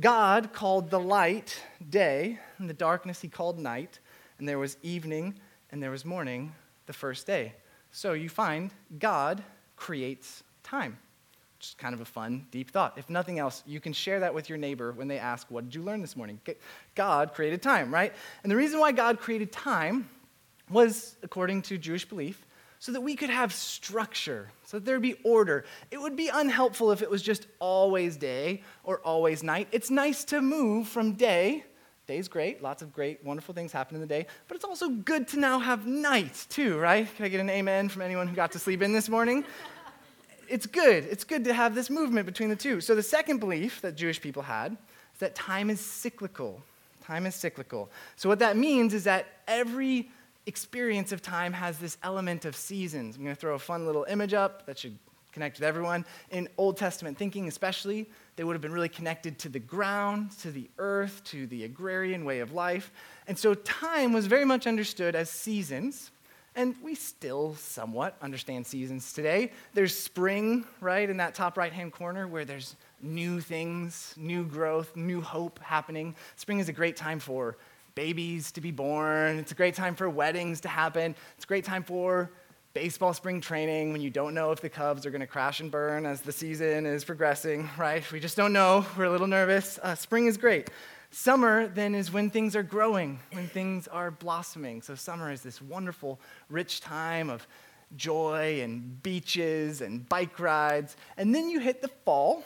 God 0.00 0.52
called 0.52 0.90
the 0.90 0.98
light 0.98 1.62
day, 1.88 2.38
and 2.58 2.68
the 2.68 2.74
darkness 2.74 3.20
he 3.20 3.28
called 3.28 3.58
night, 3.58 4.00
and 4.38 4.48
there 4.48 4.58
was 4.58 4.76
evening 4.82 5.38
and 5.70 5.82
there 5.82 5.90
was 5.90 6.04
morning 6.04 6.52
the 6.86 6.92
first 6.92 7.26
day. 7.26 7.54
So 7.92 8.12
you 8.12 8.28
find 8.28 8.72
God 8.98 9.42
creates 9.76 10.42
time. 10.62 10.98
Which 11.58 11.68
is 11.68 11.74
kind 11.74 11.94
of 11.94 12.00
a 12.00 12.04
fun, 12.04 12.46
deep 12.50 12.70
thought. 12.70 12.98
If 12.98 13.08
nothing 13.08 13.38
else, 13.38 13.62
you 13.66 13.80
can 13.80 13.92
share 13.92 14.20
that 14.20 14.34
with 14.34 14.48
your 14.48 14.58
neighbor 14.58 14.92
when 14.92 15.06
they 15.06 15.18
ask, 15.18 15.50
What 15.50 15.64
did 15.64 15.74
you 15.74 15.82
learn 15.82 16.00
this 16.00 16.16
morning? 16.16 16.40
God 16.94 17.32
created 17.32 17.62
time, 17.62 17.94
right? 17.94 18.12
And 18.42 18.50
the 18.50 18.56
reason 18.56 18.80
why 18.80 18.92
God 18.92 19.20
created 19.20 19.52
time 19.52 20.08
was, 20.70 21.16
according 21.22 21.62
to 21.62 21.78
Jewish 21.78 22.04
belief, 22.04 22.43
so 22.84 22.92
that 22.92 23.00
we 23.00 23.16
could 23.16 23.30
have 23.30 23.50
structure, 23.50 24.50
so 24.66 24.76
that 24.76 24.84
there'd 24.84 25.00
be 25.00 25.16
order. 25.24 25.64
It 25.90 25.98
would 25.98 26.16
be 26.16 26.28
unhelpful 26.28 26.90
if 26.90 27.00
it 27.00 27.08
was 27.08 27.22
just 27.22 27.46
always 27.58 28.18
day 28.18 28.62
or 28.82 28.98
always 28.98 29.42
night. 29.42 29.68
It's 29.72 29.88
nice 29.88 30.22
to 30.24 30.42
move 30.42 30.86
from 30.86 31.12
day. 31.12 31.64
Day's 32.06 32.28
great, 32.28 32.62
lots 32.62 32.82
of 32.82 32.92
great, 32.92 33.24
wonderful 33.24 33.54
things 33.54 33.72
happen 33.72 33.94
in 33.94 34.02
the 34.02 34.06
day, 34.06 34.26
but 34.48 34.56
it's 34.56 34.66
also 34.66 34.90
good 34.90 35.26
to 35.28 35.40
now 35.40 35.60
have 35.60 35.86
night 35.86 36.44
too, 36.50 36.76
right? 36.76 37.08
Can 37.16 37.24
I 37.24 37.28
get 37.30 37.40
an 37.40 37.48
amen 37.48 37.88
from 37.88 38.02
anyone 38.02 38.28
who 38.28 38.36
got 38.36 38.52
to 38.52 38.58
sleep 38.58 38.82
in 38.82 38.92
this 38.92 39.08
morning? 39.08 39.46
it's 40.50 40.66
good. 40.66 41.04
It's 41.04 41.24
good 41.24 41.44
to 41.44 41.54
have 41.54 41.74
this 41.74 41.88
movement 41.88 42.26
between 42.26 42.50
the 42.50 42.56
two. 42.56 42.82
So 42.82 42.94
the 42.94 43.02
second 43.02 43.38
belief 43.38 43.80
that 43.80 43.96
Jewish 43.96 44.20
people 44.20 44.42
had 44.42 44.72
is 45.14 45.20
that 45.20 45.34
time 45.34 45.70
is 45.70 45.80
cyclical. 45.80 46.60
Time 47.02 47.24
is 47.24 47.34
cyclical. 47.34 47.90
So 48.16 48.28
what 48.28 48.40
that 48.40 48.58
means 48.58 48.92
is 48.92 49.04
that 49.04 49.24
every 49.48 50.10
experience 50.46 51.12
of 51.12 51.22
time 51.22 51.52
has 51.52 51.78
this 51.78 51.96
element 52.02 52.44
of 52.44 52.54
seasons. 52.54 53.16
I'm 53.16 53.24
going 53.24 53.34
to 53.34 53.40
throw 53.40 53.54
a 53.54 53.58
fun 53.58 53.86
little 53.86 54.04
image 54.04 54.34
up 54.34 54.66
that 54.66 54.78
should 54.78 54.98
connect 55.32 55.58
with 55.58 55.64
everyone. 55.64 56.04
In 56.30 56.48
Old 56.56 56.76
Testament 56.76 57.18
thinking, 57.18 57.48
especially, 57.48 58.06
they 58.36 58.44
would 58.44 58.54
have 58.54 58.62
been 58.62 58.72
really 58.72 58.88
connected 58.88 59.38
to 59.40 59.48
the 59.48 59.58
ground, 59.58 60.30
to 60.38 60.50
the 60.50 60.70
earth, 60.78 61.22
to 61.24 61.46
the 61.46 61.64
agrarian 61.64 62.24
way 62.24 62.40
of 62.40 62.52
life. 62.52 62.92
And 63.26 63.38
so 63.38 63.54
time 63.54 64.12
was 64.12 64.26
very 64.26 64.44
much 64.44 64.66
understood 64.66 65.14
as 65.14 65.28
seasons. 65.28 66.10
And 66.56 66.76
we 66.84 66.94
still 66.94 67.56
somewhat 67.56 68.16
understand 68.22 68.64
seasons 68.64 69.12
today. 69.12 69.50
There's 69.72 69.96
spring, 69.96 70.64
right, 70.80 71.10
in 71.10 71.16
that 71.16 71.34
top 71.34 71.58
right 71.58 71.72
hand 71.72 71.92
corner 71.92 72.28
where 72.28 72.44
there's 72.44 72.76
new 73.02 73.40
things, 73.40 74.14
new 74.16 74.44
growth, 74.44 74.94
new 74.94 75.20
hope 75.20 75.58
happening. 75.58 76.14
Spring 76.36 76.60
is 76.60 76.68
a 76.68 76.72
great 76.72 76.96
time 76.96 77.18
for 77.18 77.56
babies 77.94 78.52
to 78.52 78.60
be 78.60 78.70
born. 78.70 79.38
It's 79.38 79.52
a 79.52 79.54
great 79.54 79.74
time 79.74 79.94
for 79.94 80.08
weddings 80.08 80.60
to 80.62 80.68
happen. 80.68 81.14
It's 81.36 81.44
a 81.44 81.48
great 81.48 81.64
time 81.64 81.82
for 81.82 82.30
baseball 82.72 83.14
spring 83.14 83.40
training 83.40 83.92
when 83.92 84.00
you 84.00 84.10
don't 84.10 84.34
know 84.34 84.50
if 84.50 84.60
the 84.60 84.68
Cubs 84.68 85.06
are 85.06 85.10
going 85.10 85.20
to 85.20 85.28
crash 85.28 85.60
and 85.60 85.70
burn 85.70 86.04
as 86.04 86.20
the 86.20 86.32
season 86.32 86.86
is 86.86 87.04
progressing, 87.04 87.70
right? 87.78 88.10
We 88.10 88.18
just 88.18 88.36
don't 88.36 88.52
know. 88.52 88.84
We're 88.98 89.04
a 89.04 89.10
little 89.10 89.28
nervous. 89.28 89.78
Uh, 89.80 89.94
spring 89.94 90.26
is 90.26 90.36
great. 90.36 90.70
Summer, 91.12 91.68
then, 91.68 91.94
is 91.94 92.12
when 92.12 92.30
things 92.30 92.56
are 92.56 92.64
growing, 92.64 93.20
when 93.30 93.46
things 93.46 93.86
are 93.86 94.10
blossoming. 94.10 94.82
So, 94.82 94.96
summer 94.96 95.30
is 95.30 95.42
this 95.42 95.62
wonderful, 95.62 96.20
rich 96.48 96.80
time 96.80 97.30
of 97.30 97.46
joy 97.94 98.60
and 98.60 99.00
beaches 99.00 99.80
and 99.80 100.08
bike 100.08 100.40
rides. 100.40 100.96
And 101.16 101.32
then 101.32 101.48
you 101.48 101.60
hit 101.60 101.82
the 101.82 101.90
fall, 102.04 102.44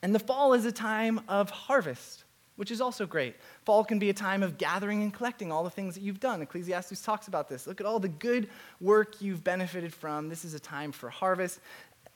and 0.00 0.14
the 0.14 0.20
fall 0.20 0.52
is 0.52 0.64
a 0.64 0.70
time 0.70 1.20
of 1.26 1.50
harvest 1.50 2.21
which 2.56 2.70
is 2.70 2.80
also 2.80 3.06
great. 3.06 3.36
Fall 3.64 3.84
can 3.84 3.98
be 3.98 4.10
a 4.10 4.14
time 4.14 4.42
of 4.42 4.58
gathering 4.58 5.02
and 5.02 5.12
collecting 5.12 5.50
all 5.50 5.64
the 5.64 5.70
things 5.70 5.94
that 5.94 6.02
you've 6.02 6.20
done. 6.20 6.42
Ecclesiastes 6.42 7.02
talks 7.02 7.28
about 7.28 7.48
this. 7.48 7.66
Look 7.66 7.80
at 7.80 7.86
all 7.86 7.98
the 7.98 8.08
good 8.08 8.48
work 8.80 9.20
you've 9.20 9.42
benefited 9.42 9.92
from. 9.92 10.28
This 10.28 10.44
is 10.44 10.54
a 10.54 10.60
time 10.60 10.92
for 10.92 11.10
harvest. 11.10 11.60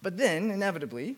But 0.03 0.17
then, 0.17 0.51
inevitably, 0.51 1.17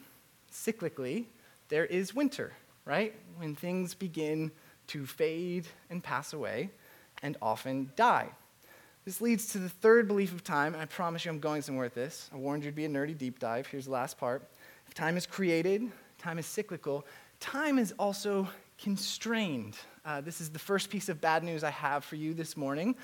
cyclically, 0.53 1.27
there 1.69 1.85
is 1.85 2.15
winter, 2.15 2.53
right? 2.85 3.15
When 3.37 3.55
things 3.55 3.95
begin 3.95 4.51
to 4.89 5.05
fade 5.05 5.67
and 5.91 6.03
pass 6.03 6.33
away 6.33 6.71
and 7.23 7.37
often 7.43 7.93
die. 7.97 8.29
This 9.05 9.21
leads 9.21 9.49
to 9.53 9.59
the 9.59 9.69
third 9.69 10.07
belief 10.07 10.33
of 10.33 10.45
time, 10.45 10.75
and 10.75 10.83
I 10.83 10.87
promise 10.87 11.25
you 11.25 11.31
I'm 11.31 11.41
going 11.41 11.63
somewhere 11.63 11.87
with 11.87 11.95
this. 11.95 12.29
I 12.33 12.37
warned 12.37 12.63
you 12.63 12.69
it'd 12.69 12.77
be 12.77 12.85
a 12.85 12.89
nerdy 12.89 13.17
deep 13.17 13.39
dive. 13.39 13.67
Here's 13.67 13.87
the 13.87 13.91
last 13.91 14.19
part. 14.19 14.43
If 14.87 14.95
time 14.95 15.17
is 15.17 15.27
created, 15.27 15.91
time 16.19 16.39
is 16.39 16.47
cyclical, 16.47 17.07
time 17.41 17.79
is 17.79 17.93
also 17.99 18.49
constrained. 18.79 19.77
Uh, 20.05 20.21
this 20.21 20.41
is 20.41 20.51
the 20.51 20.59
first 20.59 20.89
piece 20.89 21.09
of 21.09 21.21
bad 21.21 21.43
news 21.43 21.65
I 21.65 21.71
have 21.71 22.05
for 22.05 22.17
you 22.17 22.33
this 22.33 22.57
morning. 22.57 22.95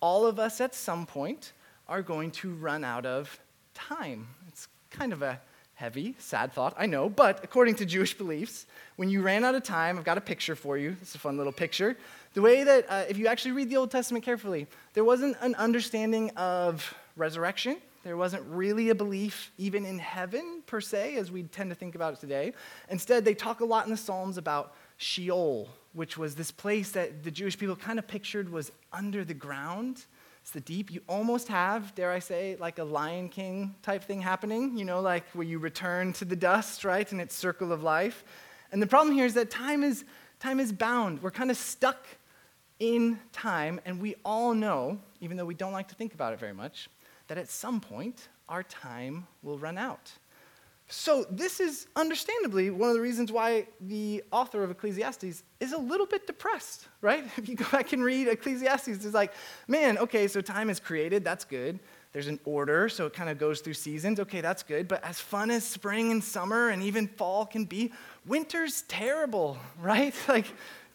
All 0.00 0.26
of 0.26 0.38
us 0.38 0.60
at 0.60 0.74
some 0.74 1.06
point 1.06 1.52
are 1.88 2.02
going 2.02 2.30
to 2.32 2.54
run 2.54 2.84
out 2.84 3.04
of 3.04 3.38
time. 3.74 4.28
It's 4.48 4.68
kind 4.90 5.12
of 5.12 5.22
a 5.22 5.40
heavy, 5.74 6.14
sad 6.18 6.52
thought, 6.52 6.74
I 6.78 6.86
know, 6.86 7.08
but 7.08 7.42
according 7.42 7.74
to 7.76 7.86
Jewish 7.86 8.16
beliefs, 8.16 8.66
when 8.96 9.10
you 9.10 9.22
ran 9.22 9.44
out 9.44 9.56
of 9.56 9.64
time, 9.64 9.98
I've 9.98 10.04
got 10.04 10.16
a 10.16 10.20
picture 10.20 10.54
for 10.54 10.78
you. 10.78 10.96
It's 11.02 11.16
a 11.16 11.18
fun 11.18 11.36
little 11.36 11.52
picture. 11.52 11.96
The 12.34 12.42
way 12.42 12.62
that, 12.62 12.86
uh, 12.88 13.04
if 13.08 13.18
you 13.18 13.26
actually 13.26 13.52
read 13.52 13.70
the 13.70 13.76
Old 13.76 13.90
Testament 13.90 14.24
carefully, 14.24 14.68
there 14.94 15.04
wasn't 15.04 15.36
an 15.40 15.56
understanding 15.56 16.30
of 16.36 16.94
resurrection. 17.16 17.78
There 18.04 18.16
wasn't 18.16 18.44
really 18.48 18.90
a 18.90 18.94
belief 18.94 19.50
even 19.58 19.84
in 19.84 19.98
heaven, 19.98 20.62
per 20.66 20.80
se, 20.80 21.16
as 21.16 21.32
we 21.32 21.42
tend 21.44 21.70
to 21.70 21.74
think 21.74 21.94
about 21.94 22.12
it 22.12 22.20
today. 22.20 22.52
Instead, 22.88 23.24
they 23.24 23.34
talk 23.34 23.60
a 23.60 23.64
lot 23.64 23.84
in 23.84 23.90
the 23.90 23.96
Psalms 23.96 24.38
about 24.38 24.74
Sheol, 24.96 25.68
which 25.92 26.16
was 26.16 26.34
this 26.34 26.50
place 26.50 26.92
that 26.92 27.24
the 27.24 27.30
Jewish 27.30 27.58
people 27.58 27.76
kind 27.76 27.98
of 27.98 28.06
pictured 28.06 28.50
was 28.50 28.72
under 28.92 29.24
the 29.24 29.34
ground. 29.34 30.04
It's 30.42 30.50
the 30.50 30.60
deep. 30.60 30.90
You 30.90 31.00
almost 31.08 31.48
have, 31.48 31.94
dare 31.94 32.12
I 32.12 32.18
say, 32.18 32.56
like 32.60 32.78
a 32.78 32.84
Lion 32.84 33.28
King 33.28 33.74
type 33.82 34.04
thing 34.04 34.20
happening, 34.20 34.76
you 34.76 34.84
know, 34.84 35.00
like 35.00 35.24
where 35.30 35.46
you 35.46 35.58
return 35.58 36.12
to 36.14 36.24
the 36.24 36.36
dust, 36.36 36.84
right, 36.84 37.10
in 37.10 37.18
its 37.18 37.34
circle 37.34 37.72
of 37.72 37.82
life. 37.82 38.24
And 38.70 38.82
the 38.82 38.86
problem 38.86 39.14
here 39.14 39.24
is 39.24 39.34
that 39.34 39.50
time 39.50 39.82
is, 39.82 40.04
time 40.40 40.60
is 40.60 40.72
bound. 40.72 41.22
We're 41.22 41.30
kind 41.30 41.50
of 41.50 41.56
stuck 41.56 42.06
in 42.78 43.18
time, 43.32 43.80
and 43.86 44.00
we 44.00 44.16
all 44.24 44.52
know, 44.52 44.98
even 45.20 45.36
though 45.36 45.46
we 45.46 45.54
don't 45.54 45.72
like 45.72 45.88
to 45.88 45.94
think 45.94 46.12
about 46.12 46.32
it 46.32 46.40
very 46.40 46.52
much, 46.52 46.90
that 47.28 47.38
at 47.38 47.48
some 47.48 47.80
point 47.80 48.28
our 48.48 48.62
time 48.62 49.26
will 49.42 49.58
run 49.58 49.78
out. 49.78 50.12
So, 50.88 51.24
this 51.30 51.60
is 51.60 51.86
understandably 51.96 52.68
one 52.70 52.90
of 52.90 52.94
the 52.94 53.00
reasons 53.00 53.32
why 53.32 53.66
the 53.80 54.22
author 54.30 54.62
of 54.62 54.70
Ecclesiastes 54.70 55.42
is 55.58 55.72
a 55.72 55.78
little 55.78 56.04
bit 56.06 56.26
depressed, 56.26 56.88
right? 57.00 57.24
If 57.38 57.48
you 57.48 57.56
go 57.56 57.64
back 57.72 57.92
and 57.94 58.04
read 58.04 58.28
Ecclesiastes, 58.28 58.88
it's 58.88 59.14
like, 59.14 59.32
man, 59.66 59.96
okay, 59.98 60.28
so 60.28 60.42
time 60.42 60.68
is 60.68 60.78
created, 60.78 61.24
that's 61.24 61.44
good. 61.44 61.80
There's 62.12 62.28
an 62.28 62.38
order, 62.44 62.88
so 62.90 63.06
it 63.06 63.14
kind 63.14 63.30
of 63.30 63.38
goes 63.38 63.60
through 63.60 63.74
seasons, 63.74 64.20
okay, 64.20 64.40
that's 64.42 64.62
good. 64.62 64.86
But 64.86 65.02
as 65.02 65.18
fun 65.18 65.50
as 65.50 65.64
spring 65.64 66.12
and 66.12 66.22
summer 66.22 66.68
and 66.68 66.82
even 66.82 67.08
fall 67.08 67.46
can 67.46 67.64
be, 67.64 67.90
winter's 68.26 68.82
terrible, 68.82 69.56
right? 69.80 70.14
Like, 70.28 70.46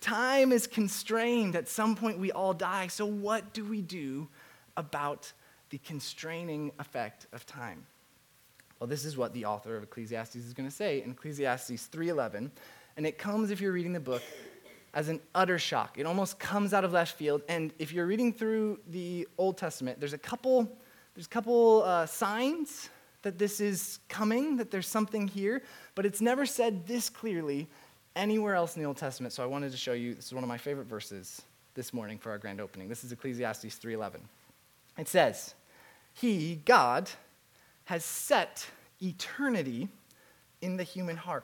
time 0.01 0.51
is 0.51 0.67
constrained. 0.67 1.55
At 1.55 1.67
some 1.67 1.95
point, 1.95 2.19
we 2.19 2.31
all 2.31 2.53
die. 2.53 2.87
So, 2.87 3.05
what 3.05 3.53
do 3.53 3.65
we 3.65 3.81
do 3.81 4.27
about 4.77 5.33
the 5.71 5.79
constraining 5.79 6.71
effect 6.79 7.25
of 7.33 7.45
time? 7.45 7.85
Well, 8.79 8.87
this 8.87 9.03
is 9.03 9.17
what 9.17 9.33
the 9.33 9.45
author 9.45 9.75
of 9.75 9.83
Ecclesiastes 9.83 10.37
is 10.37 10.53
going 10.53 10.69
to 10.69 10.75
say 10.75 11.03
in 11.03 11.11
Ecclesiastes 11.11 11.89
3:11, 11.91 12.49
and 12.95 13.05
it 13.05 13.17
comes 13.17 13.51
if 13.51 13.59
you're 13.59 13.73
reading 13.73 13.93
the 13.93 13.99
book 13.99 14.21
as 14.93 15.09
an 15.09 15.19
utter 15.35 15.59
shock. 15.59 15.97
It 15.97 16.05
almost 16.05 16.39
comes 16.39 16.73
out 16.73 16.85
of 16.85 16.93
left 16.93 17.17
field, 17.17 17.41
and 17.49 17.73
if 17.77 17.91
you're 17.91 18.05
reading 18.05 18.31
through 18.31 18.79
the 18.87 19.27
Old 19.37 19.57
Testament, 19.57 19.99
there's 19.99 20.13
a 20.13 20.17
couple 20.17 20.77
there's 21.13 21.25
a 21.25 21.29
couple 21.29 21.83
uh, 21.83 22.05
signs 22.05 22.89
that 23.23 23.37
this 23.37 23.59
is 23.59 23.99
coming, 24.07 24.55
that 24.55 24.71
there's 24.71 24.87
something 24.87 25.27
here, 25.27 25.61
but 25.93 26.05
it's 26.05 26.21
never 26.21 26.45
said 26.45 26.87
this 26.87 27.09
clearly 27.09 27.67
anywhere 28.15 28.55
else 28.55 28.77
in 28.77 28.81
the 28.81 28.87
Old 28.87 28.95
Testament. 28.95 29.33
So 29.33 29.43
I 29.43 29.45
wanted 29.45 29.71
to 29.71 29.77
show 29.77 29.91
you. 29.91 30.15
This 30.15 30.27
is 30.27 30.33
one 30.33 30.43
of 30.43 30.47
my 30.47 30.57
favorite 30.57 30.87
verses 30.87 31.41
this 31.73 31.93
morning 31.93 32.17
for 32.17 32.31
our 32.31 32.37
grand 32.37 32.61
opening. 32.61 32.87
This 32.87 33.03
is 33.03 33.11
Ecclesiastes 33.11 33.75
3:11. 33.75 34.21
It 34.97 35.09
says, 35.09 35.53
"He, 36.13 36.61
God." 36.63 37.09
Has 37.89 38.05
set 38.05 38.67
eternity 39.01 39.89
in 40.61 40.77
the 40.77 40.83
human 40.83 41.17
heart. 41.17 41.43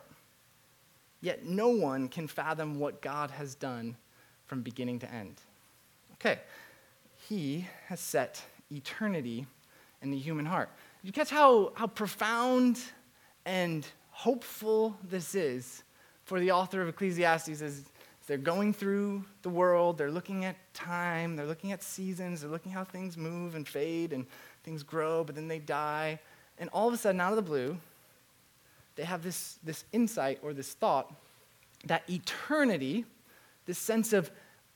Yet 1.20 1.44
no 1.44 1.70
one 1.70 2.08
can 2.08 2.28
fathom 2.28 2.78
what 2.78 3.02
God 3.02 3.32
has 3.32 3.56
done 3.56 3.98
from 4.46 4.62
beginning 4.62 5.00
to 5.00 5.12
end. 5.12 5.42
Okay, 6.14 6.40
He 7.28 7.66
has 7.88 8.00
set 8.00 8.44
eternity 8.72 9.48
in 10.04 10.12
the 10.12 10.20
human 10.20 10.46
heart. 10.46 10.70
You 11.02 11.12
catch 11.12 11.32
how, 11.32 11.74
how 11.74 11.88
profound 11.88 12.80
and 13.48 13.84
hopeful 14.12 14.96
this 15.10 15.34
is 15.34 15.82
for 16.26 16.40
the 16.40 16.52
author 16.52 16.80
of 16.80 16.90
Ecclesiastes 16.90 17.60
as 17.64 17.86
they're 18.28 18.38
going 18.38 18.72
through 18.72 19.26
the 19.42 19.50
world, 19.50 19.98
they're 19.98 20.12
looking 20.12 20.46
at 20.46 20.58
time, 20.76 21.36
they're 21.36 21.48
looking 21.48 21.72
at 21.72 21.82
seasons, 21.82 22.42
they're 22.42 22.52
looking 22.52 22.72
how 22.72 22.84
things 22.84 23.18
move 23.18 23.56
and 23.56 23.68
fade 23.68 24.14
and 24.14 24.28
things 24.64 24.84
grow, 24.84 25.24
but 25.24 25.34
then 25.34 25.48
they 25.48 25.58
die. 25.58 26.20
And 26.58 26.70
all 26.72 26.88
of 26.88 26.94
a 26.94 26.98
sudden, 26.98 27.20
out 27.20 27.32
of 27.32 27.36
the 27.36 27.42
blue, 27.42 27.78
they 28.96 29.04
have 29.04 29.24
this, 29.24 29.60
this 29.64 29.84
insight 29.92 30.40
or 30.42 30.54
this 30.54 30.74
thought 30.74 31.14
that 31.86 32.04
eternity, 32.10 33.06
this 33.66 33.78
sense 33.78 34.14
of 34.14 34.32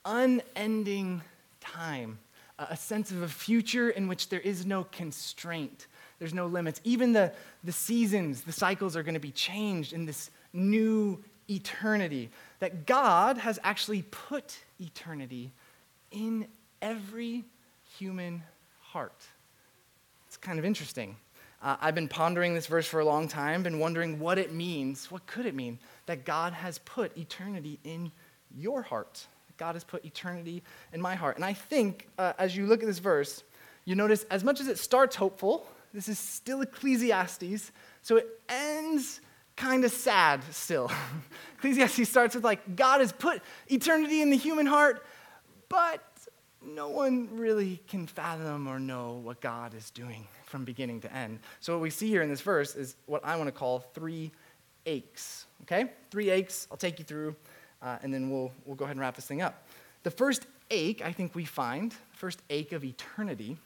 unending 0.06 1.22
time, 1.60 2.20
a 2.58 2.78
sense 2.78 3.12
of 3.12 3.22
a 3.22 3.28
future 3.28 3.90
in 3.90 4.08
which 4.08 4.30
there 4.30 4.40
is 4.42 4.66
no 4.66 4.84
constraint, 4.84 5.88
there's 6.20 6.34
no 6.34 6.48
limits. 6.48 6.82
Even 6.84 7.14
the, 7.14 7.32
the 7.64 7.72
seasons, 7.72 8.42
the 8.42 8.52
cycles 8.52 8.96
are 8.96 9.04
going 9.04 9.14
to 9.14 9.20
be 9.20 9.32
changed 9.32 9.94
in 9.94 10.06
this 10.06 10.30
new 10.52 11.24
eternity. 11.50 12.30
That 12.60 12.86
God 12.86 13.38
has 13.38 13.60
actually 13.64 14.04
put 14.04 14.60
eternity 14.80 15.52
in 16.12 16.48
every 16.82 17.46
human 17.98 18.44
heart. 18.82 19.24
It's 20.28 20.38
kind 20.38 20.60
of 20.60 20.66
interesting. 20.66 21.16
Uh, 21.62 21.76
I've 21.82 21.96
been 21.96 22.08
pondering 22.08 22.54
this 22.54 22.68
verse 22.68 22.88
for 22.88 23.02
a 23.02 23.06
long 23.06 23.28
time, 23.28 23.64
been 23.64 23.80
wondering 23.80 24.20
what 24.20 24.38
it 24.38 24.54
means. 24.54 25.12
What 25.12 25.26
could 25.28 25.46
it 25.46 25.54
mean? 25.54 25.78
That 26.06 26.24
God 26.26 26.54
has 26.54 26.78
put 26.80 27.18
eternity 27.18 27.80
in 27.84 28.12
your 28.56 28.82
heart. 28.82 29.28
God 29.58 29.76
has 29.76 29.84
put 29.84 30.06
eternity 30.06 30.64
in 30.94 31.02
my 31.02 31.16
heart. 31.16 31.36
And 31.36 31.44
I 31.44 31.54
think 31.54 32.08
uh, 32.18 32.34
as 32.40 32.56
you 32.56 32.66
look 32.66 32.82
at 32.82 32.86
this 32.86 33.00
verse, 33.00 33.44
you 33.84 33.96
notice 33.96 34.24
as 34.32 34.44
much 34.44 34.62
as 34.62 34.68
it 34.68 34.78
starts 34.78 35.18
hopeful, 35.18 35.68
this 35.94 36.08
is 36.08 36.18
still 36.18 36.62
Ecclesiastes, 36.62 37.72
so 38.04 38.16
it 38.16 38.28
ends 38.48 39.20
kind 39.58 39.84
of 39.84 39.92
sad 39.92 40.42
still. 40.52 40.90
Ecclesiastes 41.58 42.08
starts 42.08 42.36
with 42.36 42.44
like, 42.46 42.78
God 42.78 43.02
has 43.02 43.12
put 43.12 43.42
eternity 43.68 44.22
in 44.22 44.30
the 44.30 44.38
human 44.38 44.66
heart, 44.66 45.06
but 45.68 46.02
no 46.66 46.88
one 46.88 47.28
really 47.38 47.82
can 47.88 48.08
fathom 48.08 48.68
or 48.68 48.80
know 48.80 49.20
what 49.24 49.42
God 49.42 49.74
is 49.74 49.92
doing 49.92 50.26
from 50.50 50.66
beginning 50.66 51.00
to 51.02 51.14
end. 51.16 51.40
So, 51.60 51.74
what 51.74 51.82
we 51.82 51.90
see 51.90 52.08
here 52.08 52.22
in 52.22 52.30
this 52.30 52.42
verse 52.42 52.76
is 52.76 52.96
what 53.06 53.24
I 53.24 53.36
want 53.36 53.48
to 53.48 53.52
call 53.52 53.80
three 53.94 54.32
aches. 54.86 55.46
Okay? 55.62 55.92
Three 56.10 56.30
aches. 56.30 56.68
I'll 56.72 56.78
take 56.78 57.00
you 57.00 57.06
through, 57.06 57.36
uh, 57.82 58.00
and 58.02 58.14
then 58.14 58.30
we'll, 58.30 58.52
we'll 58.66 58.76
go 58.76 58.86
ahead 58.86 58.96
and 58.96 59.02
wrap 59.02 59.16
this 59.16 59.26
thing 59.26 59.42
up. 59.42 59.68
The 60.04 60.12
first 60.12 60.48
ache 60.72 61.02
I 61.04 61.12
think 61.12 61.36
we 61.36 61.46
find, 61.46 61.92
the 61.92 62.18
first 62.18 62.42
ache 62.50 62.72
of 62.72 62.84
eternity, 62.84 63.58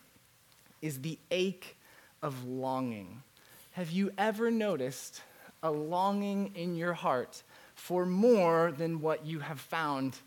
is 0.82 1.02
the 1.02 1.18
ache 1.32 1.78
of 2.22 2.46
longing. 2.46 3.24
Have 3.72 3.92
you 3.92 4.12
ever 4.18 4.52
noticed 4.52 5.22
a 5.64 5.72
longing 5.72 6.52
in 6.56 6.76
your 6.76 6.94
heart 6.94 7.44
for 7.76 8.06
more 8.06 8.72
than 8.72 9.00
what 9.00 9.26
you 9.26 9.40
have 9.40 9.60
found 9.60 10.18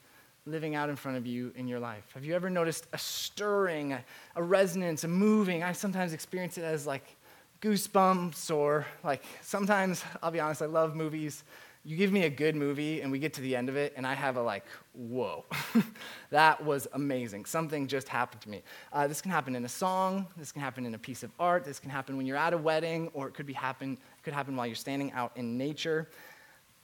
living 0.46 0.76
out 0.76 0.88
in 0.88 0.96
front 0.96 1.18
of 1.18 1.26
you 1.26 1.52
in 1.56 1.66
your 1.66 1.80
life? 1.80 2.04
Have 2.14 2.24
you 2.24 2.34
ever 2.34 2.48
noticed 2.48 2.86
a 2.92 2.98
stirring, 2.98 3.92
a, 3.92 4.04
a 4.36 4.42
resonance, 4.42 5.04
a 5.04 5.08
moving? 5.08 5.62
I 5.62 5.72
sometimes 5.72 6.12
experience 6.12 6.56
it 6.56 6.64
as 6.64 6.86
like 6.86 7.16
goosebumps, 7.60 8.54
or 8.54 8.86
like 9.02 9.24
sometimes, 9.42 10.04
I'll 10.22 10.30
be 10.30 10.40
honest, 10.40 10.62
I 10.62 10.66
love 10.66 10.94
movies. 10.94 11.42
You 11.84 11.96
give 11.96 12.12
me 12.12 12.24
a 12.24 12.30
good 12.30 12.56
movie 12.56 13.00
and 13.00 13.12
we 13.12 13.18
get 13.18 13.32
to 13.34 13.40
the 13.40 13.54
end 13.54 13.68
of 13.68 13.76
it, 13.76 13.92
and 13.96 14.06
I 14.06 14.14
have 14.14 14.36
a 14.36 14.42
like, 14.42 14.64
whoa, 14.92 15.44
that 16.30 16.64
was 16.64 16.86
amazing. 16.92 17.44
Something 17.44 17.86
just 17.86 18.08
happened 18.08 18.42
to 18.42 18.48
me. 18.48 18.62
Uh, 18.92 19.06
this 19.06 19.20
can 19.20 19.30
happen 19.30 19.54
in 19.54 19.64
a 19.64 19.68
song, 19.68 20.26
this 20.36 20.52
can 20.52 20.62
happen 20.62 20.84
in 20.84 20.94
a 20.94 20.98
piece 20.98 21.22
of 21.22 21.30
art, 21.38 21.64
this 21.64 21.78
can 21.78 21.90
happen 21.90 22.16
when 22.16 22.26
you're 22.26 22.36
at 22.36 22.52
a 22.52 22.58
wedding, 22.58 23.08
or 23.14 23.28
it 23.28 23.34
could, 23.34 23.46
be 23.46 23.52
happen, 23.52 23.92
it 23.92 24.22
could 24.24 24.34
happen 24.34 24.56
while 24.56 24.66
you're 24.66 24.74
standing 24.74 25.12
out 25.12 25.32
in 25.36 25.56
nature. 25.56 26.08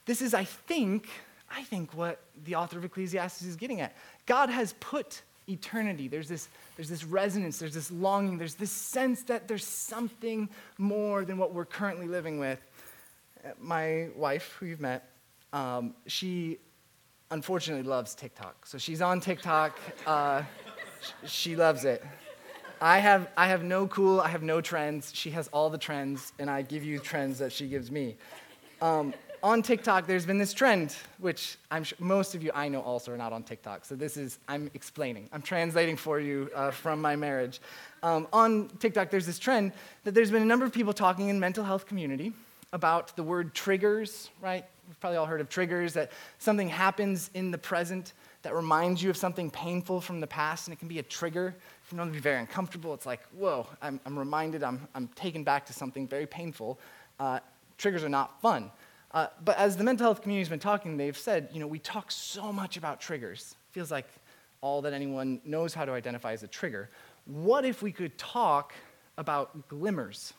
This 0.05 0.23
is, 0.23 0.35
I 0.35 0.45
think, 0.45 1.09
I 1.55 1.63
think, 1.65 1.95
what 1.95 2.21
the 2.45 2.55
author 2.55 2.79
of 2.79 2.85
Ecclesiastes 2.85 3.43
is 3.43 3.57
getting 3.57 3.81
at. 3.81 3.95
God 4.27 4.49
has 4.49 4.75
put 4.81 5.23
eternity. 5.49 6.09
There's 6.09 6.29
this, 6.29 6.49
there's 6.77 6.89
this 6.89 7.05
resonance, 7.05 7.59
there's 7.59 7.75
this 7.75 7.91
longing, 7.91 8.39
there's 8.39 8.55
this 8.55 8.71
sense 8.71 9.23
that 9.25 9.49
there's 9.49 9.65
something 9.65 10.49
more 10.79 11.25
than 11.25 11.37
what 11.37 11.53
we're 11.53 11.65
currently 11.65 12.07
living 12.07 12.39
with. 12.39 12.61
My 13.61 14.09
wife, 14.17 14.57
who 14.59 14.67
you've 14.67 14.81
met, 14.81 15.09
um, 15.53 15.95
she 16.07 16.59
unfortunately 17.31 17.89
loves 17.89 18.15
TikTok. 18.15 18.67
So 18.67 18.79
she's 18.79 19.03
on 19.03 19.21
TikTok. 19.21 19.79
Uh, 20.07 20.43
she 21.27 21.57
loves 21.57 21.85
it. 21.85 22.05
I 22.81 22.99
have, 22.99 23.29
I 23.37 23.47
have 23.49 23.63
no 23.63 23.87
cool, 23.87 24.21
I 24.21 24.29
have 24.29 24.43
no 24.43 24.61
trends. 24.61 25.13
She 25.15 25.31
has 25.31 25.49
all 25.49 25.71
the 25.71 25.79
trends, 25.79 26.33
and 26.39 26.51
I 26.51 26.63
give 26.63 26.85
you 26.85 26.99
trends 26.99 27.39
that 27.39 27.53
she 27.53 27.69
gives 27.69 27.91
me. 27.91 28.17
Um, 28.81 29.15
on 29.43 29.63
TikTok, 29.63 30.07
there's 30.07 30.25
been 30.25 30.39
this 30.39 30.53
trend, 30.53 30.95
which 31.19 31.57
I'm 31.71 31.83
sure 31.83 31.99
most 32.01 32.35
of 32.35 32.43
you 32.43 32.53
I 32.55 32.69
know 32.69 32.81
also 32.81 33.13
are 33.13 33.17
not 33.17 33.33
on 33.33 33.43
TikTok. 33.43 33.85
So 33.85 33.97
this 33.97 34.17
is, 34.17 34.39
I'm 34.47 34.71
explaining, 34.75 35.29
I'm 35.33 35.43
translating 35.43 35.97
for 35.97 36.21
you 36.21 36.49
uh, 36.55 36.71
from 36.71 37.01
my 37.01 37.17
marriage. 37.17 37.61
Um, 38.03 38.29
on 38.33 38.69
TikTok, 38.79 39.11
there's 39.11 39.27
this 39.27 39.39
trend 39.39 39.73
that 40.05 40.15
there's 40.15 40.31
been 40.31 40.43
a 40.43 40.47
number 40.47 40.65
of 40.65 40.73
people 40.73 40.93
talking 40.93 41.29
in 41.29 41.41
mental 41.41 41.65
health 41.65 41.87
community 41.87 42.33
about 42.73 43.17
the 43.17 43.23
word 43.23 43.53
triggers, 43.53 44.31
right? 44.41 44.65
We've 44.87 45.01
probably 45.01 45.17
all 45.19 45.27
heard 45.27 45.41
of 45.41 45.49
triggers, 45.49 45.93
that 45.95 46.13
something 46.39 46.69
happens 46.69 47.31
in 47.35 47.51
the 47.51 47.59
present 47.59 48.13
that 48.43 48.55
reminds 48.55 49.03
you 49.03 49.11
of 49.11 49.17
something 49.17 49.51
painful 49.51 50.01
from 50.01 50.21
the 50.21 50.27
past, 50.27 50.67
and 50.67 50.73
it 50.73 50.79
can 50.79 50.89
be 50.89 50.99
a 50.99 51.03
trigger. 51.03 51.49
It 51.49 51.97
can 51.97 52.11
be 52.11 52.19
very 52.19 52.39
uncomfortable. 52.39 52.95
It's 52.95 53.07
like, 53.07 53.21
whoa, 53.37 53.67
I'm, 53.81 54.01
I'm 54.07 54.19
reminded, 54.19 54.63
I'm, 54.63 54.89
I'm 54.95 55.09
taken 55.09 55.45
back 55.45 55.67
to 55.67 55.73
something 55.73 56.09
very 56.09 56.27
painful. 56.27 56.79
Uh, 57.21 57.41
triggers 57.77 58.03
are 58.03 58.09
not 58.09 58.41
fun. 58.41 58.71
Uh, 59.13 59.27
but 59.45 59.57
as 59.59 59.77
the 59.77 59.85
mental 59.85 60.05
health 60.05 60.23
community 60.23 60.41
has 60.41 60.49
been 60.49 60.59
talking, 60.59 60.97
they've 60.97 61.17
said, 61.17 61.49
you 61.53 61.61
know, 61.61 61.67
we 61.67 61.79
talk 61.79 62.11
so 62.11 62.53
much 62.53 62.77
about 62.77 63.01
triggers. 63.01 63.57
Feels 63.73 63.91
like 63.91 64.07
all 64.63 64.81
that 64.83 64.93
anyone 64.93 65.41
knows 65.45 65.75
how 65.75 65.85
to 65.85 65.93
identify 65.93 66.33
as 66.33 66.43
a 66.43 66.49
trigger. 66.49 66.89
What 67.27 67.65
if 67.65 67.83
we 67.83 67.93
could 67.93 68.17
talk 68.17 68.73
about 69.19 69.69
glimmers? 69.69 70.33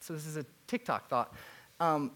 So 0.00 0.12
this 0.12 0.26
is 0.26 0.36
a 0.36 0.46
TikTok 0.66 1.08
thought. 1.08 1.34
Um, 1.80 2.12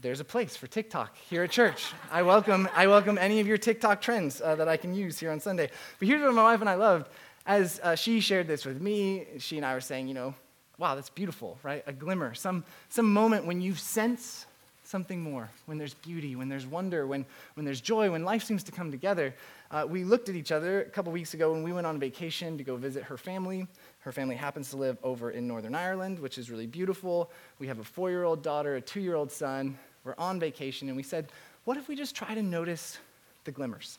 there's 0.00 0.20
a 0.20 0.24
place 0.24 0.56
for 0.56 0.68
TikTok 0.68 1.16
here 1.16 1.42
at 1.42 1.50
church. 1.50 1.92
I 2.12 2.22
welcome, 2.22 2.68
I 2.74 2.86
welcome 2.86 3.18
any 3.18 3.40
of 3.40 3.48
your 3.48 3.58
TikTok 3.58 4.00
trends 4.00 4.40
uh, 4.40 4.54
that 4.54 4.68
I 4.68 4.76
can 4.76 4.94
use 4.94 5.18
here 5.18 5.32
on 5.32 5.40
Sunday. 5.40 5.70
But 5.98 6.06
here's 6.06 6.22
what 6.22 6.34
my 6.34 6.44
wife 6.44 6.60
and 6.60 6.70
I 6.70 6.74
loved. 6.74 7.10
As 7.46 7.80
uh, 7.82 7.96
she 7.96 8.20
shared 8.20 8.46
this 8.46 8.64
with 8.64 8.80
me, 8.80 9.26
she 9.38 9.56
and 9.56 9.66
I 9.66 9.74
were 9.74 9.80
saying, 9.80 10.06
you 10.06 10.14
know, 10.14 10.34
wow, 10.76 10.94
that's 10.94 11.10
beautiful, 11.10 11.58
right? 11.64 11.82
A 11.86 11.92
glimmer, 11.92 12.34
some, 12.34 12.64
some 12.88 13.12
moment 13.12 13.44
when 13.44 13.60
you 13.60 13.74
sense 13.74 14.46
something 14.88 15.20
more, 15.20 15.50
when 15.66 15.76
there's 15.76 15.92
beauty, 15.92 16.34
when 16.34 16.48
there's 16.48 16.66
wonder, 16.66 17.06
when, 17.06 17.26
when 17.54 17.66
there's 17.66 17.80
joy, 17.80 18.10
when 18.10 18.24
life 18.24 18.42
seems 18.42 18.62
to 18.62 18.72
come 18.72 18.90
together. 18.90 19.34
Uh, 19.70 19.84
we 19.86 20.02
looked 20.02 20.30
at 20.30 20.34
each 20.34 20.50
other 20.50 20.80
a 20.80 20.88
couple 20.88 21.12
weeks 21.12 21.34
ago 21.34 21.52
when 21.52 21.62
we 21.62 21.72
went 21.74 21.86
on 21.86 21.98
vacation 21.98 22.56
to 22.56 22.64
go 22.64 22.74
visit 22.74 23.02
her 23.02 23.18
family. 23.18 23.66
Her 24.00 24.12
family 24.12 24.34
happens 24.34 24.70
to 24.70 24.78
live 24.78 24.96
over 25.02 25.30
in 25.30 25.46
Northern 25.46 25.74
Ireland, 25.74 26.18
which 26.18 26.38
is 26.38 26.50
really 26.50 26.66
beautiful. 26.66 27.30
We 27.58 27.66
have 27.66 27.80
a 27.80 27.84
four 27.84 28.08
year 28.08 28.24
old 28.24 28.42
daughter, 28.42 28.76
a 28.76 28.80
two 28.80 29.00
year 29.00 29.14
old 29.14 29.30
son. 29.30 29.78
We're 30.04 30.14
on 30.16 30.40
vacation, 30.40 30.88
and 30.88 30.96
we 30.96 31.02
said, 31.02 31.26
What 31.64 31.76
if 31.76 31.86
we 31.86 31.94
just 31.94 32.16
try 32.16 32.34
to 32.34 32.42
notice 32.42 32.96
the 33.44 33.52
glimmers? 33.52 33.98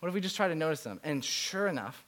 What 0.00 0.08
if 0.08 0.14
we 0.14 0.20
just 0.20 0.36
try 0.36 0.48
to 0.48 0.54
notice 0.54 0.82
them? 0.82 1.00
And 1.04 1.24
sure 1.24 1.68
enough, 1.68 2.04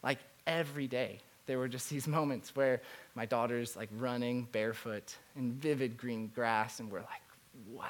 like 0.00 0.18
every 0.46 0.86
day, 0.86 1.18
there 1.46 1.58
were 1.58 1.68
just 1.68 1.90
these 1.94 2.06
moments 2.06 2.54
where 2.54 2.82
my 3.16 3.26
daughter's 3.26 3.74
like 3.74 3.88
running 3.98 4.46
barefoot 4.52 5.16
in 5.34 5.54
vivid 5.54 5.96
green 5.96 6.30
grass, 6.32 6.78
and 6.78 6.88
we're 6.88 7.00
like, 7.00 7.23
wow, 7.66 7.86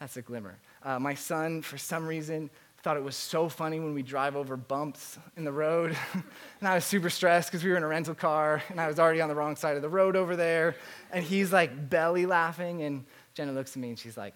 that's 0.00 0.16
a 0.16 0.22
glimmer. 0.22 0.58
Uh, 0.82 0.98
my 0.98 1.14
son, 1.14 1.62
for 1.62 1.78
some 1.78 2.06
reason, 2.06 2.50
thought 2.84 2.98
it 2.98 3.02
was 3.02 3.16
so 3.16 3.48
funny 3.48 3.80
when 3.80 3.94
we 3.94 4.02
drive 4.02 4.36
over 4.36 4.58
bumps 4.58 5.18
in 5.38 5.44
the 5.44 5.50
road. 5.50 5.96
and 6.12 6.68
I 6.68 6.74
was 6.74 6.84
super 6.84 7.08
stressed 7.08 7.50
because 7.50 7.64
we 7.64 7.70
were 7.70 7.78
in 7.78 7.82
a 7.82 7.88
rental 7.88 8.14
car 8.14 8.62
and 8.68 8.78
I 8.78 8.86
was 8.88 8.98
already 8.98 9.22
on 9.22 9.30
the 9.30 9.34
wrong 9.34 9.56
side 9.56 9.76
of 9.76 9.80
the 9.80 9.88
road 9.88 10.16
over 10.16 10.36
there. 10.36 10.76
And 11.10 11.24
he's 11.24 11.50
like 11.50 11.88
belly 11.88 12.26
laughing. 12.26 12.82
And 12.82 13.06
Jenna 13.32 13.52
looks 13.52 13.70
at 13.70 13.78
me 13.78 13.88
and 13.88 13.98
she's 13.98 14.18
like, 14.18 14.34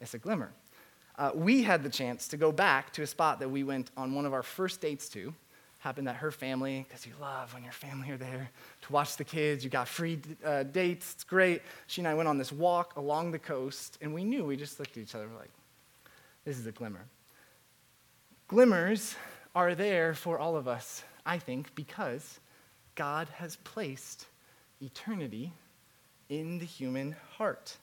it's 0.00 0.14
a 0.14 0.18
glimmer. 0.18 0.52
Uh, 1.18 1.32
we 1.34 1.64
had 1.64 1.82
the 1.82 1.90
chance 1.90 2.28
to 2.28 2.36
go 2.36 2.52
back 2.52 2.92
to 2.92 3.02
a 3.02 3.06
spot 3.06 3.40
that 3.40 3.48
we 3.48 3.64
went 3.64 3.90
on 3.96 4.14
one 4.14 4.26
of 4.26 4.32
our 4.32 4.44
first 4.44 4.80
dates 4.80 5.08
to 5.08 5.34
happened 5.82 6.06
that 6.06 6.14
her 6.14 6.30
family, 6.30 6.86
because 6.88 7.04
you 7.04 7.12
love 7.20 7.52
when 7.52 7.64
your 7.64 7.72
family 7.72 8.08
are 8.08 8.16
there 8.16 8.48
to 8.82 8.92
watch 8.92 9.16
the 9.16 9.24
kids, 9.24 9.64
you 9.64 9.68
got 9.70 9.88
free 9.88 10.20
uh, 10.44 10.62
dates, 10.62 11.14
it's 11.14 11.24
great. 11.24 11.60
She 11.88 12.00
and 12.00 12.06
I 12.06 12.14
went 12.14 12.28
on 12.28 12.38
this 12.38 12.52
walk 12.52 12.94
along 12.96 13.32
the 13.32 13.40
coast, 13.40 13.98
and 14.00 14.14
we 14.14 14.22
knew, 14.22 14.44
we 14.44 14.56
just 14.56 14.78
looked 14.78 14.96
at 14.96 15.02
each 15.02 15.16
other, 15.16 15.26
we're 15.26 15.40
like, 15.40 15.50
this 16.44 16.56
is 16.56 16.66
a 16.68 16.72
glimmer. 16.72 17.04
Glimmers 18.46 19.16
are 19.56 19.74
there 19.74 20.14
for 20.14 20.38
all 20.38 20.56
of 20.56 20.68
us, 20.68 21.02
I 21.26 21.38
think, 21.38 21.74
because 21.74 22.38
God 22.94 23.26
has 23.34 23.56
placed 23.56 24.26
eternity 24.80 25.52
in 26.28 26.60
the 26.60 26.64
human 26.64 27.16
heart. 27.36 27.76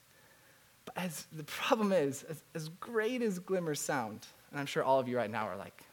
But 0.85 0.97
as 0.97 1.27
the 1.33 1.43
problem 1.43 1.91
is, 1.91 2.23
as, 2.23 2.43
as 2.55 2.69
great 2.79 3.21
as 3.21 3.39
glimmers 3.39 3.81
sound, 3.81 4.25
and 4.51 4.59
I'm 4.59 4.65
sure 4.67 4.83
all 4.85 5.01
of 5.01 5.09
you 5.09 5.17
right 5.17 5.29
now 5.29 5.47
are 5.47 5.57
like, 5.57 5.83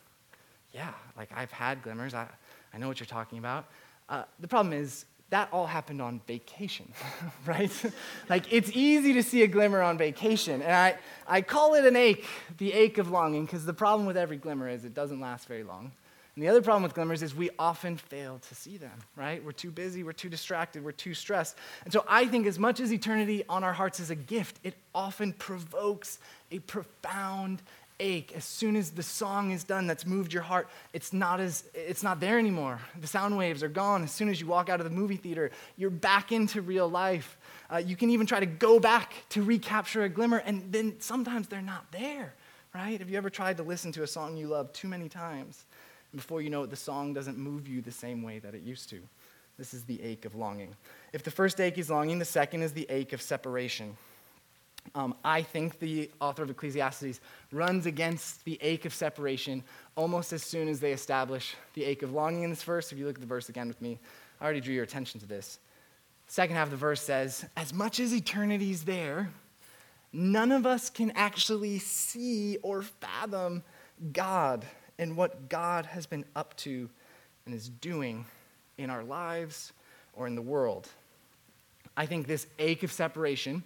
yeah, 0.76 0.92
like 1.16 1.30
I've 1.34 1.50
had 1.50 1.82
glimmers. 1.82 2.12
I, 2.12 2.28
I 2.74 2.78
know 2.78 2.86
what 2.86 3.00
you're 3.00 3.06
talking 3.06 3.38
about. 3.38 3.66
Uh, 4.10 4.24
the 4.38 4.46
problem 4.46 4.74
is, 4.74 5.06
that 5.30 5.48
all 5.52 5.66
happened 5.66 6.00
on 6.00 6.20
vacation, 6.28 6.92
right? 7.46 7.72
like 8.28 8.52
it's 8.52 8.70
easy 8.76 9.14
to 9.14 9.22
see 9.22 9.42
a 9.42 9.46
glimmer 9.48 9.82
on 9.82 9.98
vacation. 9.98 10.62
And 10.62 10.72
I, 10.72 10.96
I 11.26 11.40
call 11.40 11.74
it 11.74 11.84
an 11.84 11.96
ache, 11.96 12.24
the 12.58 12.72
ache 12.72 12.98
of 12.98 13.10
longing, 13.10 13.44
because 13.44 13.64
the 13.64 13.74
problem 13.74 14.06
with 14.06 14.16
every 14.16 14.36
glimmer 14.36 14.68
is 14.68 14.84
it 14.84 14.94
doesn't 14.94 15.18
last 15.18 15.48
very 15.48 15.64
long. 15.64 15.90
And 16.36 16.44
the 16.44 16.48
other 16.48 16.60
problem 16.60 16.82
with 16.82 16.94
glimmers 16.94 17.22
is 17.22 17.34
we 17.34 17.48
often 17.58 17.96
fail 17.96 18.38
to 18.46 18.54
see 18.54 18.76
them, 18.76 18.98
right? 19.16 19.42
We're 19.42 19.52
too 19.52 19.70
busy, 19.70 20.04
we're 20.04 20.12
too 20.12 20.28
distracted, 20.28 20.84
we're 20.84 20.92
too 20.92 21.14
stressed. 21.14 21.56
And 21.84 21.92
so 21.92 22.04
I 22.06 22.26
think 22.26 22.46
as 22.46 22.58
much 22.58 22.78
as 22.78 22.92
eternity 22.92 23.42
on 23.48 23.64
our 23.64 23.72
hearts 23.72 24.00
is 24.00 24.10
a 24.10 24.14
gift, 24.14 24.60
it 24.62 24.74
often 24.94 25.32
provokes 25.32 26.18
a 26.52 26.58
profound 26.60 27.62
ache 28.00 28.32
as 28.36 28.44
soon 28.44 28.76
as 28.76 28.90
the 28.90 29.02
song 29.02 29.50
is 29.50 29.64
done 29.64 29.86
that's 29.86 30.04
moved 30.04 30.32
your 30.32 30.42
heart 30.42 30.68
it's 30.92 31.12
not 31.12 31.40
as 31.40 31.64
it's 31.74 32.02
not 32.02 32.20
there 32.20 32.38
anymore. 32.38 32.80
The 33.00 33.06
sound 33.06 33.36
waves 33.36 33.62
are 33.62 33.68
gone. 33.68 34.02
As 34.02 34.10
soon 34.10 34.28
as 34.28 34.40
you 34.40 34.46
walk 34.46 34.68
out 34.68 34.80
of 34.80 34.84
the 34.84 34.94
movie 34.94 35.16
theater 35.16 35.50
you're 35.76 35.90
back 35.90 36.32
into 36.32 36.60
real 36.60 36.88
life. 36.88 37.38
Uh, 37.70 37.78
you 37.78 37.96
can 37.96 38.10
even 38.10 38.26
try 38.26 38.38
to 38.40 38.46
go 38.46 38.78
back 38.78 39.14
to 39.30 39.42
recapture 39.42 40.04
a 40.04 40.08
glimmer 40.08 40.38
and 40.38 40.72
then 40.72 41.00
sometimes 41.00 41.48
they're 41.48 41.62
not 41.62 41.90
there 41.92 42.34
right? 42.74 43.00
Have 43.00 43.08
you 43.08 43.16
ever 43.16 43.30
tried 43.30 43.56
to 43.56 43.62
listen 43.62 43.90
to 43.92 44.02
a 44.02 44.06
song 44.06 44.36
you 44.36 44.48
love 44.48 44.70
too 44.72 44.88
many 44.88 45.08
times 45.08 45.64
and 46.12 46.20
before 46.20 46.42
you 46.42 46.50
know 46.50 46.62
it 46.64 46.70
the 46.70 46.76
song 46.76 47.14
doesn't 47.14 47.38
move 47.38 47.66
you 47.66 47.80
the 47.80 47.90
same 47.90 48.22
way 48.22 48.38
that 48.38 48.54
it 48.54 48.62
used 48.62 48.90
to? 48.90 49.00
This 49.58 49.72
is 49.72 49.84
the 49.84 50.02
ache 50.02 50.26
of 50.26 50.34
longing. 50.34 50.76
If 51.14 51.22
the 51.22 51.30
first 51.30 51.60
ache 51.60 51.78
is 51.78 51.88
longing 51.88 52.18
the 52.18 52.26
second 52.26 52.62
is 52.62 52.72
the 52.72 52.86
ache 52.90 53.12
of 53.14 53.22
separation 53.22 53.96
um, 54.94 55.14
I 55.24 55.42
think 55.42 55.78
the 55.78 56.10
author 56.20 56.42
of 56.42 56.50
Ecclesiastes 56.50 57.20
runs 57.52 57.86
against 57.86 58.44
the 58.44 58.58
ache 58.60 58.84
of 58.84 58.94
separation 58.94 59.62
almost 59.96 60.32
as 60.32 60.42
soon 60.42 60.68
as 60.68 60.80
they 60.80 60.92
establish 60.92 61.54
the 61.74 61.84
ache 61.84 62.02
of 62.02 62.12
longing 62.12 62.42
in 62.42 62.50
this 62.50 62.62
verse. 62.62 62.92
If 62.92 62.98
you 62.98 63.06
look 63.06 63.16
at 63.16 63.20
the 63.20 63.26
verse 63.26 63.48
again 63.48 63.68
with 63.68 63.80
me, 63.80 63.98
I 64.40 64.44
already 64.44 64.60
drew 64.60 64.74
your 64.74 64.84
attention 64.84 65.20
to 65.20 65.26
this. 65.26 65.58
Second 66.26 66.56
half 66.56 66.66
of 66.66 66.72
the 66.72 66.76
verse 66.76 67.00
says, 67.00 67.44
As 67.56 67.72
much 67.72 68.00
as 68.00 68.14
eternity 68.14 68.70
is 68.70 68.84
there, 68.84 69.30
none 70.12 70.52
of 70.52 70.66
us 70.66 70.90
can 70.90 71.12
actually 71.12 71.78
see 71.78 72.58
or 72.62 72.82
fathom 72.82 73.62
God 74.12 74.64
and 74.98 75.16
what 75.16 75.48
God 75.48 75.86
has 75.86 76.06
been 76.06 76.24
up 76.34 76.56
to 76.58 76.88
and 77.44 77.54
is 77.54 77.68
doing 77.68 78.24
in 78.78 78.90
our 78.90 79.04
lives 79.04 79.72
or 80.14 80.26
in 80.26 80.34
the 80.34 80.42
world. 80.42 80.88
I 81.96 82.06
think 82.06 82.26
this 82.26 82.46
ache 82.58 82.82
of 82.82 82.92
separation 82.92 83.62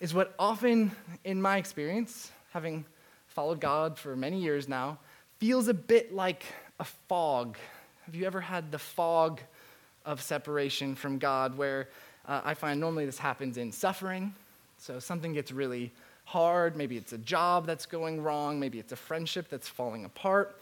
is 0.00 0.14
what 0.14 0.34
often, 0.38 0.90
in 1.24 1.40
my 1.40 1.58
experience, 1.58 2.32
having 2.52 2.84
followed 3.26 3.60
God 3.60 3.98
for 3.98 4.16
many 4.16 4.40
years 4.40 4.68
now, 4.68 4.98
feels 5.38 5.68
a 5.68 5.74
bit 5.74 6.14
like 6.14 6.44
a 6.78 6.84
fog. 6.84 7.58
Have 8.06 8.14
you 8.14 8.26
ever 8.26 8.40
had 8.40 8.72
the 8.72 8.78
fog 8.78 9.40
of 10.04 10.22
separation 10.22 10.94
from 10.94 11.18
God 11.18 11.56
where 11.56 11.88
uh, 12.26 12.40
I 12.44 12.54
find 12.54 12.80
normally 12.80 13.04
this 13.04 13.18
happens 13.18 13.58
in 13.58 13.70
suffering? 13.70 14.34
So 14.78 14.98
something 14.98 15.34
gets 15.34 15.52
really 15.52 15.92
hard, 16.24 16.76
maybe 16.76 16.96
it's 16.96 17.12
a 17.12 17.18
job 17.18 17.66
that's 17.66 17.84
going 17.86 18.22
wrong, 18.22 18.58
maybe 18.58 18.78
it's 18.78 18.92
a 18.92 18.96
friendship 18.96 19.48
that's 19.50 19.68
falling 19.68 20.04
apart. 20.04 20.58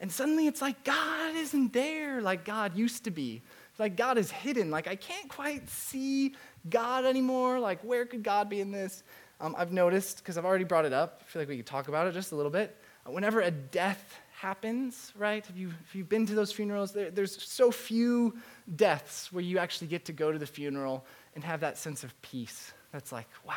And 0.00 0.10
suddenly 0.10 0.46
it's 0.46 0.62
like 0.62 0.84
God 0.84 1.34
isn't 1.34 1.72
there 1.72 2.22
like 2.22 2.44
God 2.44 2.76
used 2.76 3.04
to 3.04 3.10
be. 3.10 3.42
It's 3.70 3.80
like 3.80 3.96
God 3.96 4.16
is 4.16 4.30
hidden. 4.30 4.70
Like 4.70 4.86
I 4.86 4.96
can't 4.96 5.28
quite 5.28 5.68
see 5.68 6.34
God 6.68 7.04
anymore. 7.04 7.60
Like, 7.60 7.80
where 7.82 8.06
could 8.06 8.22
God 8.22 8.48
be 8.48 8.60
in 8.60 8.70
this? 8.70 9.02
Um, 9.40 9.54
I've 9.56 9.72
noticed, 9.72 10.18
because 10.18 10.36
I've 10.36 10.44
already 10.44 10.64
brought 10.64 10.84
it 10.84 10.92
up, 10.92 11.22
I 11.22 11.30
feel 11.30 11.42
like 11.42 11.48
we 11.48 11.56
could 11.56 11.66
talk 11.66 11.88
about 11.88 12.06
it 12.06 12.14
just 12.14 12.32
a 12.32 12.36
little 12.36 12.50
bit. 12.50 12.76
Uh, 13.06 13.12
whenever 13.12 13.40
a 13.40 13.50
death 13.50 14.18
happens, 14.32 15.12
right? 15.16 15.44
Have 15.46 15.56
you, 15.56 15.72
if 15.84 15.94
you've 15.94 16.08
been 16.08 16.26
to 16.26 16.34
those 16.34 16.52
funerals, 16.52 16.92
there, 16.92 17.10
there's 17.10 17.42
so 17.42 17.70
few 17.70 18.36
deaths 18.76 19.32
where 19.32 19.42
you 19.42 19.58
actually 19.58 19.88
get 19.88 20.04
to 20.06 20.12
go 20.12 20.32
to 20.32 20.38
the 20.38 20.46
funeral 20.46 21.04
and 21.34 21.44
have 21.44 21.60
that 21.60 21.78
sense 21.78 22.04
of 22.04 22.20
peace. 22.22 22.72
That's 22.92 23.12
like, 23.12 23.28
wow, 23.46 23.54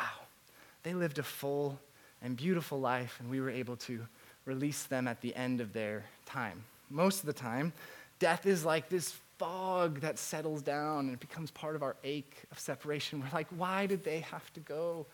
they 0.82 0.94
lived 0.94 1.18
a 1.18 1.22
full 1.22 1.78
and 2.20 2.36
beautiful 2.36 2.80
life, 2.80 3.18
and 3.20 3.28
we 3.28 3.40
were 3.40 3.50
able 3.50 3.76
to 3.76 4.06
release 4.44 4.84
them 4.84 5.08
at 5.08 5.20
the 5.20 5.34
end 5.34 5.60
of 5.60 5.72
their 5.72 6.04
time. 6.26 6.64
Most 6.90 7.20
of 7.20 7.26
the 7.26 7.32
time, 7.32 7.72
death 8.18 8.46
is 8.46 8.64
like 8.64 8.88
this 8.88 9.16
fog 9.42 9.98
that 10.02 10.20
settles 10.20 10.62
down 10.62 11.06
and 11.06 11.14
it 11.14 11.18
becomes 11.18 11.50
part 11.50 11.74
of 11.74 11.82
our 11.82 11.96
ache 12.04 12.44
of 12.52 12.60
separation. 12.60 13.18
We're 13.18 13.26
like, 13.32 13.48
why 13.56 13.86
did 13.86 14.04
they 14.04 14.20
have 14.20 14.52
to 14.52 14.60
go? 14.60 15.04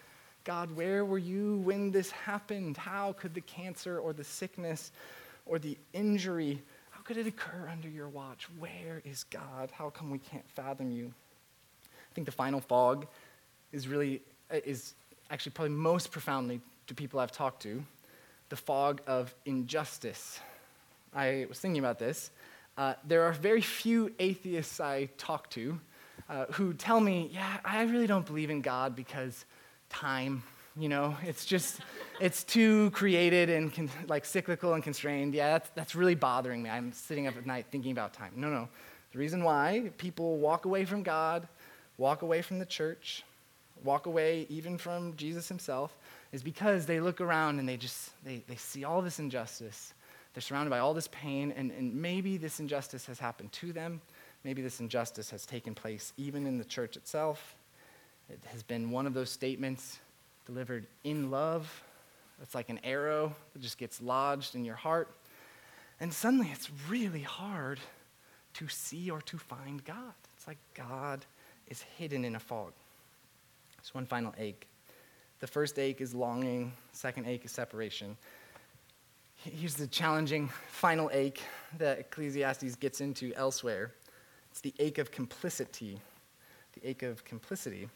God, 0.45 0.71
where 0.77 1.03
were 1.03 1.17
you 1.17 1.57
when 1.65 1.93
this 1.93 2.11
happened? 2.11 2.77
How 2.77 3.15
could 3.15 3.33
the 3.33 3.41
cancer 3.41 3.99
or 3.99 4.13
the 4.13 4.25
sickness 4.25 4.93
or 5.47 5.59
the 5.59 5.79
injury, 5.95 6.61
how 6.91 7.01
could 7.01 7.17
it 7.17 7.27
occur 7.27 7.71
under 7.73 7.89
your 7.89 8.09
watch? 8.09 8.49
Where 8.59 9.01
is 9.07 9.25
God? 9.25 9.71
How 9.73 9.89
come 9.89 10.11
we 10.11 10.19
can't 10.19 10.47
fathom 10.51 10.91
you? 10.91 11.07
I 11.87 12.15
think 12.15 12.27
the 12.27 12.33
final 12.33 12.61
fog 12.61 13.07
is 13.73 13.89
really, 13.89 14.21
uh, 14.53 14.59
is 14.63 14.93
actually 15.31 15.53
probably 15.53 15.75
most 15.75 16.11
profoundly 16.11 16.61
to 16.89 16.95
people 16.95 17.19
I've 17.19 17.33
talked 17.33 17.63
to, 17.63 17.83
the 18.51 18.57
fog 18.57 19.01
of 19.07 19.35
injustice. 19.47 20.39
I 21.15 21.47
was 21.49 21.59
thinking 21.59 21.79
about 21.79 21.99
this. 21.99 22.31
Uh, 22.79 22.95
there 23.09 23.25
are 23.25 23.33
very 23.33 23.61
few 23.61 24.15
atheists 24.21 24.79
I 24.79 25.07
talk 25.19 25.51
to 25.51 25.81
uh, 26.29 26.45
who 26.53 26.73
tell 26.73 27.01
me, 27.01 27.29
yeah, 27.33 27.59
I 27.65 27.83
really 27.83 28.07
don't 28.07 28.25
believe 28.25 28.51
in 28.51 28.61
God 28.61 28.95
because 28.95 29.45
time, 29.91 30.45
you 30.77 30.89
know, 30.89 31.17
it's 31.25 31.45
just, 31.45 31.81
it's 32.21 32.45
too 32.45 32.91
created 32.93 33.51
and 33.51 33.75
con- 33.75 33.91
like 34.07 34.25
cyclical 34.25 34.75
and 34.75 34.85
constrained. 34.85 35.35
Yeah, 35.35 35.51
that's, 35.51 35.71
that's 35.71 35.97
really 35.97 36.15
bothering 36.15 36.63
me. 36.63 36.71
I'm 36.71 36.93
sitting 36.93 37.27
up 37.27 37.37
at 37.37 37.47
night 37.47 37.67
thinking 37.73 37.91
about 37.91 38.13
time. 38.13 38.31
No, 38.37 38.49
no. 38.49 38.69
The 39.11 39.19
reason 39.19 39.43
why 39.43 39.91
people 39.99 40.37
walk 40.37 40.65
away 40.65 40.85
from 40.85 41.03
God, 41.03 41.49
walk 41.97 42.23
away 42.23 42.43
from 42.43 42.61
the 42.61 42.67
church, 42.67 43.25
walk 43.83 44.07
away 44.07 44.47
even 44.51 44.79
from 44.79 45.17
Jesus 45.17 45.49
himself 45.49 45.97
is 46.31 46.45
because 46.45 46.87
they 46.87 47.01
look 47.01 47.21
around 47.21 47.59
and 47.59 47.69
they 47.69 47.77
just, 47.77 48.11
they, 48.25 48.45
they 48.47 48.55
see 48.55 48.85
all 48.85 49.03
this 49.03 49.19
injustice 49.19 49.95
they're 50.35 50.43
surrounded 50.43 50.71
by 50.71 50.79
all 50.79 50.95
this 50.95 51.09
pain, 51.09 51.53
and, 51.57 51.71
and 51.73 51.95
maybe 51.95 52.37
this 52.37 52.61
injustice 52.61 53.07
has 53.07 53.19
happened 53.19 53.53
to 53.53 53.73
them. 53.73 54.01
Maybe 54.45 54.63
this 54.63 54.81
injustice 54.81 55.31
has 55.31 55.45
taken 55.45 55.75
place 55.75 56.13
even 56.17 56.47
in 56.47 56.59
the 56.59 56.65
church 56.65 56.97
itself. 56.97 57.57
It 58.31 58.41
has 58.53 58.63
been 58.63 58.91
one 58.91 59.07
of 59.07 59.15
those 59.15 59.31
statements 59.31 59.99
delivered 60.47 60.87
in 61.05 61.31
love. 61.31 61.83
It's 62.43 62.55
like 62.55 62.69
an 62.69 62.81
arrow 62.85 63.35
that 63.53 63.63
just 63.63 63.79
gets 63.79 64.01
lodged 64.01 64.55
in 64.55 64.65
your 64.65 64.77
heart. 64.77 65.09
And 66.01 66.13
suddenly 66.13 66.49
it's 66.53 66.71
really 66.89 67.23
hard 67.23 67.81
to 68.55 68.69
see 68.69 69.11
or 69.11 69.21
to 69.23 69.39
find 69.39 69.85
God. 69.85 70.15
It's 70.37 70.47
like 70.47 70.59
God 70.75 71.25
is 71.67 71.83
hidden 71.97 72.25
in 72.25 72.37
a 72.37 72.41
fog. 72.41 72.73
It's 73.79 73.95
one 73.95 74.07
final 74.07 74.35
ache 74.39 74.67
The 75.41 75.47
first 75.47 75.79
ache 75.79 76.01
is 76.01 76.15
longing, 76.15 76.73
second 76.93 77.27
ache 77.27 77.45
is 77.45 77.53
separation. 77.53 78.17
Here's 79.45 79.77
the 79.77 79.87
challenging 79.87 80.49
final 80.69 81.11
ache 81.13 81.41
that 81.79 82.01
Ecclesiastes 82.01 82.75
gets 82.75 83.01
into 83.01 83.33
elsewhere 83.35 83.93
it's 84.51 84.61
the 84.61 84.75
ache 84.81 84.99
of 84.99 85.13
complicity. 85.13 86.01
The 86.73 86.89
ache 86.89 87.05
of 87.05 87.25
complicity. 87.25 87.89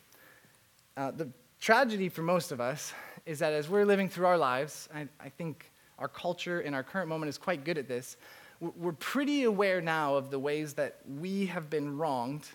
Uh, 0.97 1.11
the 1.11 1.29
tragedy 1.61 2.09
for 2.09 2.23
most 2.23 2.53
of 2.53 2.61
us 2.61 2.93
is 3.27 3.41
that 3.41 3.53
as 3.53 3.69
we're 3.69 3.85
living 3.85 4.09
through 4.09 4.27
our 4.27 4.39
lives, 4.39 4.89
I, 4.95 5.09
I 5.19 5.31
think 5.31 5.73
our 5.99 6.07
culture 6.07 6.61
in 6.61 6.75
our 6.75 6.85
current 6.85 7.09
moment 7.09 7.29
is 7.31 7.39
quite 7.39 7.65
good 7.65 7.77
at 7.77 7.89
this. 7.89 8.17
We're 8.61 8.93
pretty 8.93 9.43
aware 9.43 9.81
now 9.81 10.15
of 10.15 10.31
the 10.31 10.39
ways 10.39 10.75
that 10.75 11.01
we 11.19 11.47
have 11.47 11.69
been 11.69 11.99
wronged, 11.99 12.47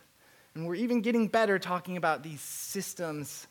and 0.56 0.65
we're 0.65 0.76
even 0.76 1.02
getting 1.02 1.28
better 1.28 1.60
talking 1.60 1.97
about 1.97 2.23
these 2.23 2.39
systems 2.39 3.47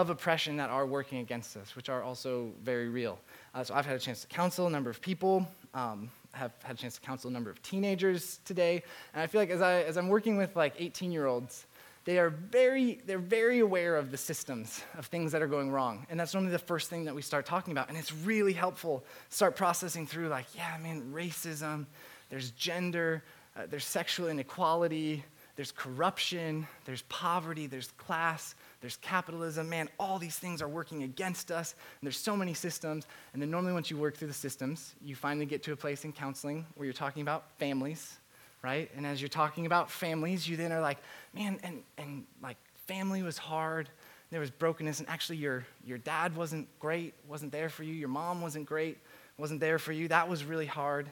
of 0.00 0.08
oppression 0.08 0.56
that 0.56 0.70
are 0.70 0.86
working 0.86 1.18
against 1.18 1.54
us, 1.54 1.76
which 1.76 1.90
are 1.90 2.02
also 2.02 2.50
very 2.62 2.88
real. 2.88 3.18
Uh, 3.54 3.62
so 3.62 3.74
I've 3.74 3.84
had 3.84 3.94
a 3.94 3.98
chance 3.98 4.22
to 4.22 4.26
counsel 4.26 4.66
a 4.66 4.70
number 4.70 4.88
of 4.88 5.02
people, 5.02 5.46
um, 5.74 6.10
have 6.32 6.52
had 6.62 6.76
a 6.76 6.78
chance 6.78 6.94
to 6.94 7.00
counsel 7.02 7.28
a 7.28 7.32
number 7.32 7.50
of 7.50 7.62
teenagers 7.62 8.40
today, 8.46 8.82
and 9.12 9.22
I 9.22 9.26
feel 9.26 9.40
like 9.42 9.50
as, 9.50 9.60
I, 9.60 9.82
as 9.82 9.98
I'm 9.98 10.08
working 10.08 10.38
with 10.38 10.56
like 10.56 10.74
18 10.78 11.12
year 11.12 11.26
olds, 11.26 11.66
they 12.06 12.18
are 12.18 12.30
very, 12.30 13.00
they're 13.06 13.18
very 13.18 13.58
aware 13.58 13.96
of 13.96 14.10
the 14.10 14.16
systems 14.16 14.82
of 14.96 15.06
things 15.06 15.30
that 15.32 15.42
are 15.42 15.46
going 15.46 15.70
wrong. 15.70 16.06
And 16.08 16.18
that's 16.18 16.32
normally 16.32 16.52
the 16.52 16.58
first 16.58 16.88
thing 16.88 17.04
that 17.04 17.14
we 17.14 17.20
start 17.20 17.44
talking 17.44 17.72
about. 17.72 17.90
And 17.90 17.98
it's 17.98 18.12
really 18.12 18.54
helpful 18.54 19.04
start 19.28 19.56
processing 19.56 20.06
through 20.06 20.28
like, 20.28 20.46
yeah, 20.56 20.76
man, 20.82 21.12
racism, 21.14 21.84
there's 22.30 22.50
gender, 22.52 23.22
uh, 23.56 23.66
there's 23.70 23.84
sexual 23.84 24.28
inequality, 24.28 25.22
there's 25.54 25.70
corruption, 25.70 26.66
there's 26.86 27.02
poverty, 27.02 27.66
there's 27.66 27.88
class, 27.98 28.54
there's 28.82 28.96
capitalism. 28.96 29.70
Man, 29.70 29.88
all 29.98 30.18
these 30.18 30.36
things 30.36 30.60
are 30.60 30.68
working 30.68 31.04
against 31.04 31.50
us. 31.50 31.74
And 32.00 32.06
there's 32.06 32.18
so 32.18 32.36
many 32.36 32.52
systems. 32.52 33.06
And 33.32 33.40
then 33.40 33.50
normally 33.50 33.72
once 33.72 33.90
you 33.90 33.96
work 33.96 34.16
through 34.16 34.28
the 34.28 34.34
systems, 34.34 34.94
you 35.02 35.14
finally 35.14 35.46
get 35.46 35.62
to 35.62 35.72
a 35.72 35.76
place 35.76 36.04
in 36.04 36.12
counseling 36.12 36.66
where 36.74 36.84
you're 36.84 36.92
talking 36.92 37.22
about 37.22 37.50
families, 37.58 38.18
right? 38.60 38.90
And 38.96 39.06
as 39.06 39.22
you're 39.22 39.28
talking 39.28 39.66
about 39.66 39.90
families, 39.90 40.46
you 40.48 40.56
then 40.56 40.72
are 40.72 40.80
like, 40.80 40.98
man, 41.32 41.58
and, 41.62 41.82
and 41.96 42.24
like 42.42 42.58
family 42.88 43.22
was 43.22 43.38
hard. 43.38 43.88
There 44.30 44.40
was 44.40 44.50
brokenness, 44.50 44.98
and 44.98 45.08
actually 45.08 45.36
your, 45.36 45.64
your 45.84 45.98
dad 45.98 46.34
wasn't 46.34 46.66
great, 46.80 47.14
wasn't 47.28 47.52
there 47.52 47.68
for 47.68 47.84
you. 47.84 47.94
Your 47.94 48.08
mom 48.08 48.40
wasn't 48.42 48.66
great, 48.66 48.98
wasn't 49.38 49.60
there 49.60 49.78
for 49.78 49.92
you. 49.92 50.08
That 50.08 50.28
was 50.28 50.42
really 50.42 50.66
hard. 50.66 51.10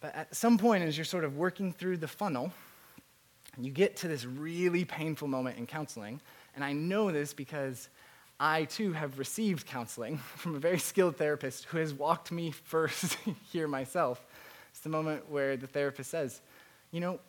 But 0.00 0.16
at 0.16 0.34
some 0.34 0.58
point, 0.58 0.82
as 0.82 0.98
you're 0.98 1.04
sort 1.04 1.24
of 1.24 1.36
working 1.36 1.72
through 1.72 1.98
the 1.98 2.08
funnel, 2.08 2.52
you 3.58 3.70
get 3.70 3.96
to 3.98 4.08
this 4.08 4.24
really 4.24 4.84
painful 4.84 5.28
moment 5.28 5.58
in 5.58 5.66
counseling. 5.66 6.20
And 6.54 6.64
I 6.64 6.72
know 6.72 7.10
this 7.10 7.32
because 7.32 7.88
I 8.38 8.64
too 8.64 8.92
have 8.92 9.18
received 9.18 9.66
counseling 9.66 10.18
from 10.36 10.54
a 10.54 10.58
very 10.58 10.78
skilled 10.78 11.16
therapist 11.16 11.64
who 11.66 11.78
has 11.78 11.94
walked 11.94 12.32
me 12.32 12.50
first 12.50 13.16
here 13.52 13.68
myself. 13.68 14.24
It's 14.70 14.80
the 14.80 14.88
moment 14.88 15.30
where 15.30 15.56
the 15.56 15.66
therapist 15.66 16.10
says, 16.10 16.40
You 16.90 17.00
know, 17.00 17.20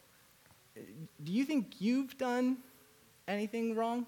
do 1.23 1.31
you 1.31 1.45
think 1.45 1.75
you've 1.79 2.17
done 2.17 2.57
anything 3.27 3.75
wrong? 3.75 4.05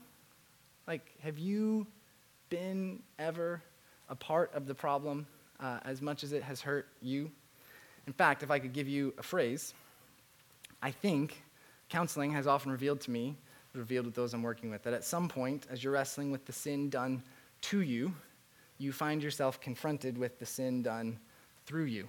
Like, 0.87 1.13
have 1.21 1.37
you 1.37 1.87
been 2.49 3.01
ever 3.19 3.61
a 4.09 4.15
part 4.15 4.53
of 4.53 4.67
the 4.67 4.73
problem 4.73 5.27
uh, 5.59 5.79
as 5.83 6.01
much 6.01 6.23
as 6.23 6.33
it 6.33 6.43
has 6.43 6.61
hurt 6.61 6.87
you? 7.01 7.29
In 8.05 8.13
fact, 8.13 8.41
if 8.41 8.49
I 8.49 8.59
could 8.59 8.73
give 8.73 8.87
you 8.87 9.13
a 9.17 9.23
phrase, 9.23 9.73
I 10.81 10.91
think 10.91 11.43
counseling 11.89 12.31
has 12.31 12.47
often 12.47 12.71
revealed 12.71 13.01
to 13.01 13.11
me, 13.11 13.35
revealed 13.77 14.05
with 14.05 14.15
those 14.15 14.33
I'm 14.33 14.43
working 14.43 14.69
with, 14.69 14.83
that 14.83 14.93
at 14.93 15.03
some 15.03 15.27
point, 15.27 15.67
as 15.69 15.83
you're 15.83 15.93
wrestling 15.93 16.31
with 16.31 16.45
the 16.45 16.53
sin 16.53 16.89
done 16.89 17.23
to 17.61 17.81
you, 17.81 18.13
you 18.77 18.91
find 18.91 19.23
yourself 19.23 19.59
confronted 19.59 20.17
with 20.17 20.39
the 20.39 20.45
sin 20.45 20.83
done 20.83 21.19
through 21.65 21.85
you, 21.85 22.07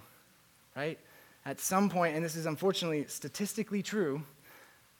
right? 0.75 0.99
At 1.45 1.59
some 1.59 1.89
point, 1.89 2.15
and 2.15 2.23
this 2.23 2.35
is 2.35 2.45
unfortunately 2.45 3.05
statistically 3.07 3.81
true, 3.81 4.23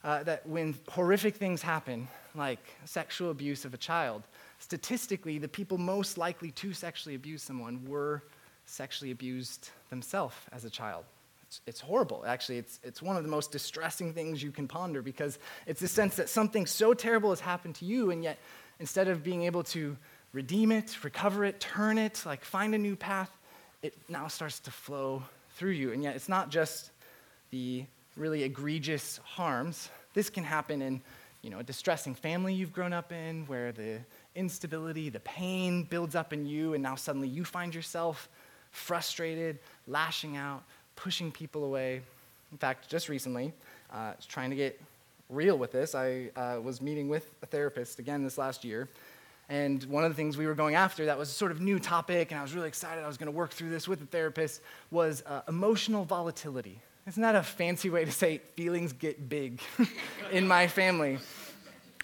uh, 0.04 0.24
that 0.24 0.48
when 0.48 0.76
horrific 0.90 1.36
things 1.36 1.62
happen, 1.62 2.08
like 2.36 2.60
sexual 2.86 3.32
abuse 3.32 3.66
of 3.66 3.74
a 3.74 3.78
child, 3.78 4.24
statistically, 4.60 5.38
the 5.38 5.48
people 5.48 5.78
most 5.78 6.18
likely 6.18 6.52
to 6.52 6.74
sexually 6.74 7.16
abuse 7.16 7.44
someone 7.44 7.84
were 7.86 8.24
sexually 8.66 9.12
abused 9.12 9.70
themselves 9.90 10.36
as 10.52 10.64
a 10.64 10.70
child. 10.70 11.06
It's, 11.50 11.62
it's, 11.66 11.82
horrible, 11.82 12.24
actually. 12.28 12.60
It's, 12.60 12.80
it's 12.84 13.02
one 13.02 13.18
of 13.18 13.24
the 13.24 13.30
most 13.30 13.52
distressing 13.52 14.14
things 14.14 14.44
you 14.44 14.52
can 14.52 14.68
ponder 14.68 15.02
because 15.02 15.40
it's 15.66 15.82
the 15.82 15.88
sense 15.88 16.18
that 16.18 16.30
something 16.30 16.68
so 16.68 16.94
terrible 16.94 17.32
has 17.32 17.40
happened 17.40 17.74
to 17.76 17.86
you, 17.86 18.12
and 18.12 18.24
yet 18.24 18.38
instead 18.80 19.08
of 19.08 19.24
being 19.24 19.42
able 19.42 19.64
to 19.64 19.98
redeem 20.32 20.72
it, 20.72 21.04
recover 21.04 21.44
it, 21.44 21.60
turn 21.60 21.98
it, 21.98 22.24
like 22.24 22.46
find 22.46 22.76
a 22.76 22.78
new 22.78 22.96
path, 22.96 23.32
it 23.82 23.96
now 24.08 24.28
starts 24.28 24.60
to 24.60 24.70
flow 24.70 25.24
through 25.56 25.72
you. 25.72 25.92
And 25.92 26.04
yet 26.04 26.16
it's 26.16 26.30
not 26.30 26.52
just 26.52 26.92
the 27.50 27.84
really 28.16 28.44
egregious 28.44 29.20
harms. 29.24 29.90
This 30.14 30.30
can 30.30 30.44
happen 30.44 30.84
in 30.84 31.02
you 31.42 31.50
know, 31.50 31.58
a 31.58 31.64
distressing 31.64 32.14
family 32.14 32.54
you've 32.54 32.74
grown 32.74 32.94
up 32.94 33.12
in 33.12 33.48
where 33.48 33.72
the 33.72 34.02
instability, 34.36 35.10
the 35.10 35.22
pain 35.22 35.82
builds 35.82 36.14
up 36.14 36.32
in 36.32 36.46
you, 36.46 36.76
and 36.76 36.84
now 36.84 36.94
suddenly 36.94 37.28
you 37.28 37.44
find 37.44 37.74
yourself 37.74 38.30
frustrated, 38.72 39.60
lashing 39.88 40.38
out, 40.38 40.64
pushing 41.00 41.32
people 41.32 41.64
away. 41.64 42.02
In 42.52 42.58
fact, 42.58 42.90
just 42.90 43.10
recently, 43.10 43.54
uh, 43.94 44.14
trying 44.28 44.50
to 44.50 44.56
get 44.56 44.80
real 45.30 45.58
with 45.58 45.72
this, 45.72 45.96
I 45.96 46.30
uh, 46.36 46.60
was 46.62 46.82
meeting 46.82 47.08
with 47.08 47.30
a 47.42 47.46
therapist 47.46 48.00
again 48.00 48.24
this 48.24 48.38
last 48.38 48.66
year. 48.66 48.90
And 49.48 49.84
one 49.86 50.04
of 50.04 50.12
the 50.12 50.16
things 50.16 50.38
we 50.38 50.46
were 50.46 50.54
going 50.54 50.76
after 50.76 51.06
that 51.06 51.18
was 51.18 51.30
a 51.30 51.34
sort 51.34 51.52
of 51.52 51.62
new 51.62 51.80
topic, 51.80 52.32
and 52.32 52.40
I 52.40 52.44
was 52.44 52.54
really 52.54 52.68
excited 52.68 53.04
I 53.04 53.08
was 53.08 53.18
going 53.18 53.32
to 53.32 53.38
work 53.38 53.52
through 53.52 53.70
this 53.70 53.88
with 53.88 54.00
the 54.00 54.06
therapist, 54.06 54.62
was 54.92 55.24
uh, 55.26 55.42
emotional 55.48 56.06
volatility. 56.06 56.80
Isn't 57.08 57.24
that 57.24 57.36
a 57.36 57.42
fancy 57.42 57.90
way 57.90 58.06
to 58.06 58.12
say 58.12 58.42
feelings 58.56 58.94
get 58.94 59.28
big 59.28 59.62
in 60.32 60.48
my 60.48 60.68
family? 60.68 61.18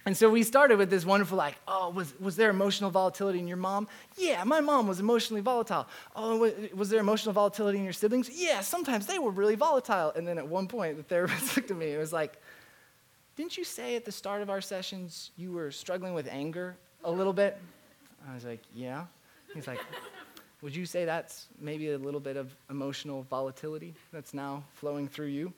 And 0.08 0.16
so 0.16 0.30
we 0.30 0.44
started 0.44 0.78
with 0.78 0.92
this 0.92 1.04
wonderful, 1.04 1.36
like, 1.36 1.56
oh, 1.68 1.90
was, 1.90 2.14
was 2.20 2.36
there 2.36 2.52
emotional 2.52 2.92
volatility 2.92 3.40
in 3.40 3.48
your 3.48 3.58
mom? 3.58 3.88
Yeah, 4.18 4.44
my 4.44 4.62
mom 4.62 4.88
was 4.88 5.00
emotionally 5.00 5.42
volatile. 5.42 5.88
Oh, 6.16 6.52
was 6.76 6.90
there 6.90 7.00
emotional 7.00 7.34
volatility 7.34 7.80
in 7.80 7.84
your 7.84 7.94
siblings? 7.94 8.30
Yeah, 8.32 8.62
sometimes 8.62 9.08
they 9.08 9.18
were 9.18 9.32
really 9.32 9.56
volatile. 9.56 10.14
And 10.16 10.28
then 10.28 10.38
at 10.38 10.48
one 10.48 10.68
point, 10.68 10.98
the 10.98 11.04
therapist 11.04 11.56
looked 11.58 11.72
at 11.72 11.78
me 11.78 11.92
and 11.92 12.00
was 12.00 12.14
like, 12.14 12.40
didn't 13.36 13.58
you 13.58 13.64
say 13.64 13.96
at 13.96 14.06
the 14.06 14.12
start 14.12 14.44
of 14.44 14.50
our 14.52 14.62
sessions 14.62 15.32
you 15.38 15.52
were 15.52 15.72
struggling 15.72 16.14
with 16.14 16.28
anger 16.28 16.76
a 17.04 17.12
little 17.12 17.34
bit? 17.34 17.58
I 18.30 18.36
was 18.36 18.46
like, 18.46 18.62
yeah. 18.76 19.06
He's 19.56 19.66
like, 19.66 19.80
would 20.62 20.76
you 20.76 20.86
say 20.86 21.06
that's 21.06 21.48
maybe 21.60 21.90
a 21.90 21.98
little 21.98 22.20
bit 22.20 22.38
of 22.38 22.56
emotional 22.70 23.24
volatility 23.24 23.96
that's 24.14 24.36
now 24.36 24.64
flowing 24.76 25.08
through 25.08 25.28
you? 25.28 25.52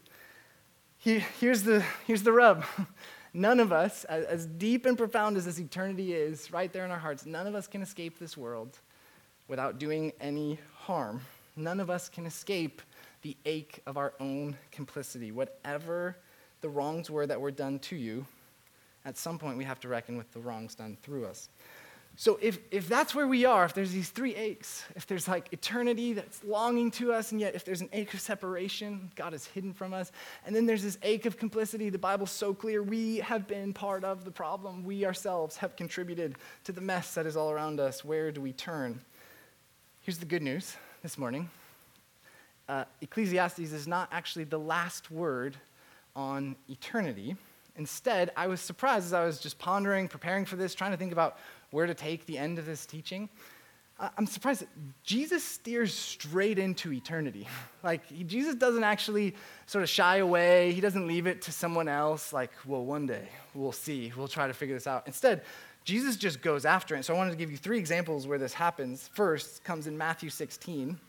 here's, 1.00 1.64
the, 1.64 1.84
here's 2.06 2.24
the 2.24 2.32
rub. 2.32 2.64
None 3.38 3.60
of 3.60 3.72
us, 3.72 4.04
as 4.06 4.48
deep 4.48 4.88
and 4.88 4.98
profound 4.98 5.38
as 5.38 5.46
this 5.46 5.60
eternity 5.60 6.12
is, 6.12 6.52
right 6.52 6.74
there 6.74 6.86
in 6.86 6.90
our 6.90 6.98
hearts, 6.98 7.28
none 7.28 7.46
of 7.46 7.54
us 7.54 7.68
can 7.68 7.84
escape 7.84 8.18
this 8.18 8.36
world 8.36 8.80
without 9.48 9.78
doing 9.78 10.12
any 10.20 10.58
harm. 10.74 11.22
None 11.56 11.80
of 11.80 11.92
us 11.92 12.10
can 12.10 12.26
escape 12.26 12.82
the 13.22 13.38
ache 13.46 13.80
of 13.86 13.96
our 13.96 14.16
own 14.20 14.58
complicity. 14.72 15.32
Whatever 15.32 16.18
the 16.62 16.70
wrongs 16.70 17.12
were 17.12 17.28
that 17.28 17.40
were 17.40 17.52
done 17.52 17.78
to 17.78 17.96
you, 17.96 18.26
at 19.06 19.20
some 19.20 19.38
point 19.38 19.56
we 19.56 19.66
have 19.66 19.80
to 19.82 19.88
reckon 19.88 20.18
with 20.18 20.32
the 20.32 20.40
wrongs 20.40 20.74
done 20.74 20.98
through 21.04 21.28
us. 21.28 21.50
So 22.20 22.40
if, 22.42 22.58
if 22.72 22.90
that's 22.90 23.14
where 23.14 23.28
we 23.28 23.46
are, 23.46 23.64
if 23.64 23.76
there's 23.76 23.92
these 23.92 24.10
three 24.10 24.34
aches, 24.34 24.84
if 24.96 25.06
there's 25.06 25.28
like 25.28 25.54
eternity 25.54 26.14
that's 26.14 26.44
longing 26.44 26.90
to 26.92 27.14
us, 27.14 27.32
and 27.32 27.40
yet 27.40 27.54
if 27.54 27.64
there's 27.64 27.82
an 27.82 27.90
ache 27.94 28.12
of 28.16 28.20
separation, 28.20 29.12
God 29.16 29.36
is 29.36 29.46
hidden 29.46 29.72
from 29.72 29.94
us, 29.94 30.12
and 30.44 30.56
then 30.56 30.66
there's 30.66 30.82
this 30.82 30.98
ache 31.04 31.28
of 31.28 31.38
complicity, 31.38 31.92
the 31.92 32.00
Bible's 32.00 32.32
so 32.32 32.56
clear, 32.56 32.82
we 32.82 33.18
have 33.18 33.48
been 33.48 33.72
part 33.72 34.04
of 34.04 34.26
the 34.26 34.32
problem. 34.32 34.84
We 34.84 35.06
ourselves 35.06 35.58
have 35.58 35.76
contributed 35.76 36.38
to 36.64 36.72
the 36.72 36.82
mess 36.82 37.14
that 37.14 37.28
is 37.28 37.38
all 37.38 37.52
around 37.52 37.80
us. 37.80 38.04
Where 38.04 38.32
do 38.32 38.42
we 38.42 38.52
turn? 38.52 39.00
Here's 40.02 40.18
the 40.18 40.26
good 40.26 40.42
news 40.42 40.76
this 41.04 41.20
morning 41.20 41.52
uh, 42.68 42.86
Ecclesiastes 43.00 43.60
is 43.60 43.88
not 43.88 44.10
actually 44.12 44.46
the 44.46 44.58
last 44.58 45.12
word 45.12 45.56
on 46.16 46.56
eternity. 46.68 47.36
Instead, 47.78 48.32
I 48.36 48.48
was 48.48 48.60
surprised 48.60 49.06
as 49.06 49.14
I 49.14 49.24
was 49.24 49.40
just 49.40 49.60
pondering, 49.60 50.08
preparing 50.08 50.46
for 50.46 50.56
this, 50.56 50.74
trying 50.74 50.92
to 50.92 50.98
think 50.98 51.12
about 51.12 51.38
where 51.72 51.86
to 51.86 51.94
take 51.94 52.26
the 52.26 52.38
end 52.38 52.60
of 52.60 52.66
this 52.66 52.86
teaching. 52.86 53.30
I'm 54.00 54.28
surprised 54.28 54.62
that 54.62 54.70
Jesus 55.04 55.44
steers 55.44 55.94
straight 55.94 56.60
into 56.60 56.94
eternity. 56.94 57.48
Like, 57.84 58.06
he, 58.08 58.26
Jesus 58.26 58.56
doesn't 58.56 58.84
actually 58.84 59.34
sort 59.66 59.82
of 59.82 59.88
shy 59.88 60.18
away. 60.18 60.74
He 60.74 60.82
doesn't 60.82 61.08
leave 61.08 61.26
it 61.26 61.42
to 61.44 61.54
someone 61.54 61.88
else, 61.88 62.34
like, 62.34 62.52
well, 62.66 62.84
one 62.84 63.06
day 63.06 63.30
we'll 63.54 63.72
see. 63.72 64.12
We'll 64.18 64.28
try 64.28 64.46
to 64.46 64.54
figure 64.54 64.76
this 64.76 64.88
out. 64.88 65.04
Instead, 65.06 65.44
Jesus 65.86 66.18
just 66.18 66.42
goes 66.42 66.66
after 66.66 66.96
it. 66.96 67.06
So 67.06 67.14
I 67.14 67.18
wanted 67.18 67.32
to 67.32 67.38
give 67.38 67.50
you 67.50 67.56
three 67.56 67.78
examples 67.78 68.28
where 68.28 68.38
this 68.38 68.54
happens. 68.54 69.10
First 69.14 69.64
comes 69.64 69.88
in 69.88 69.98
Matthew 69.98 70.30
16. 70.30 71.00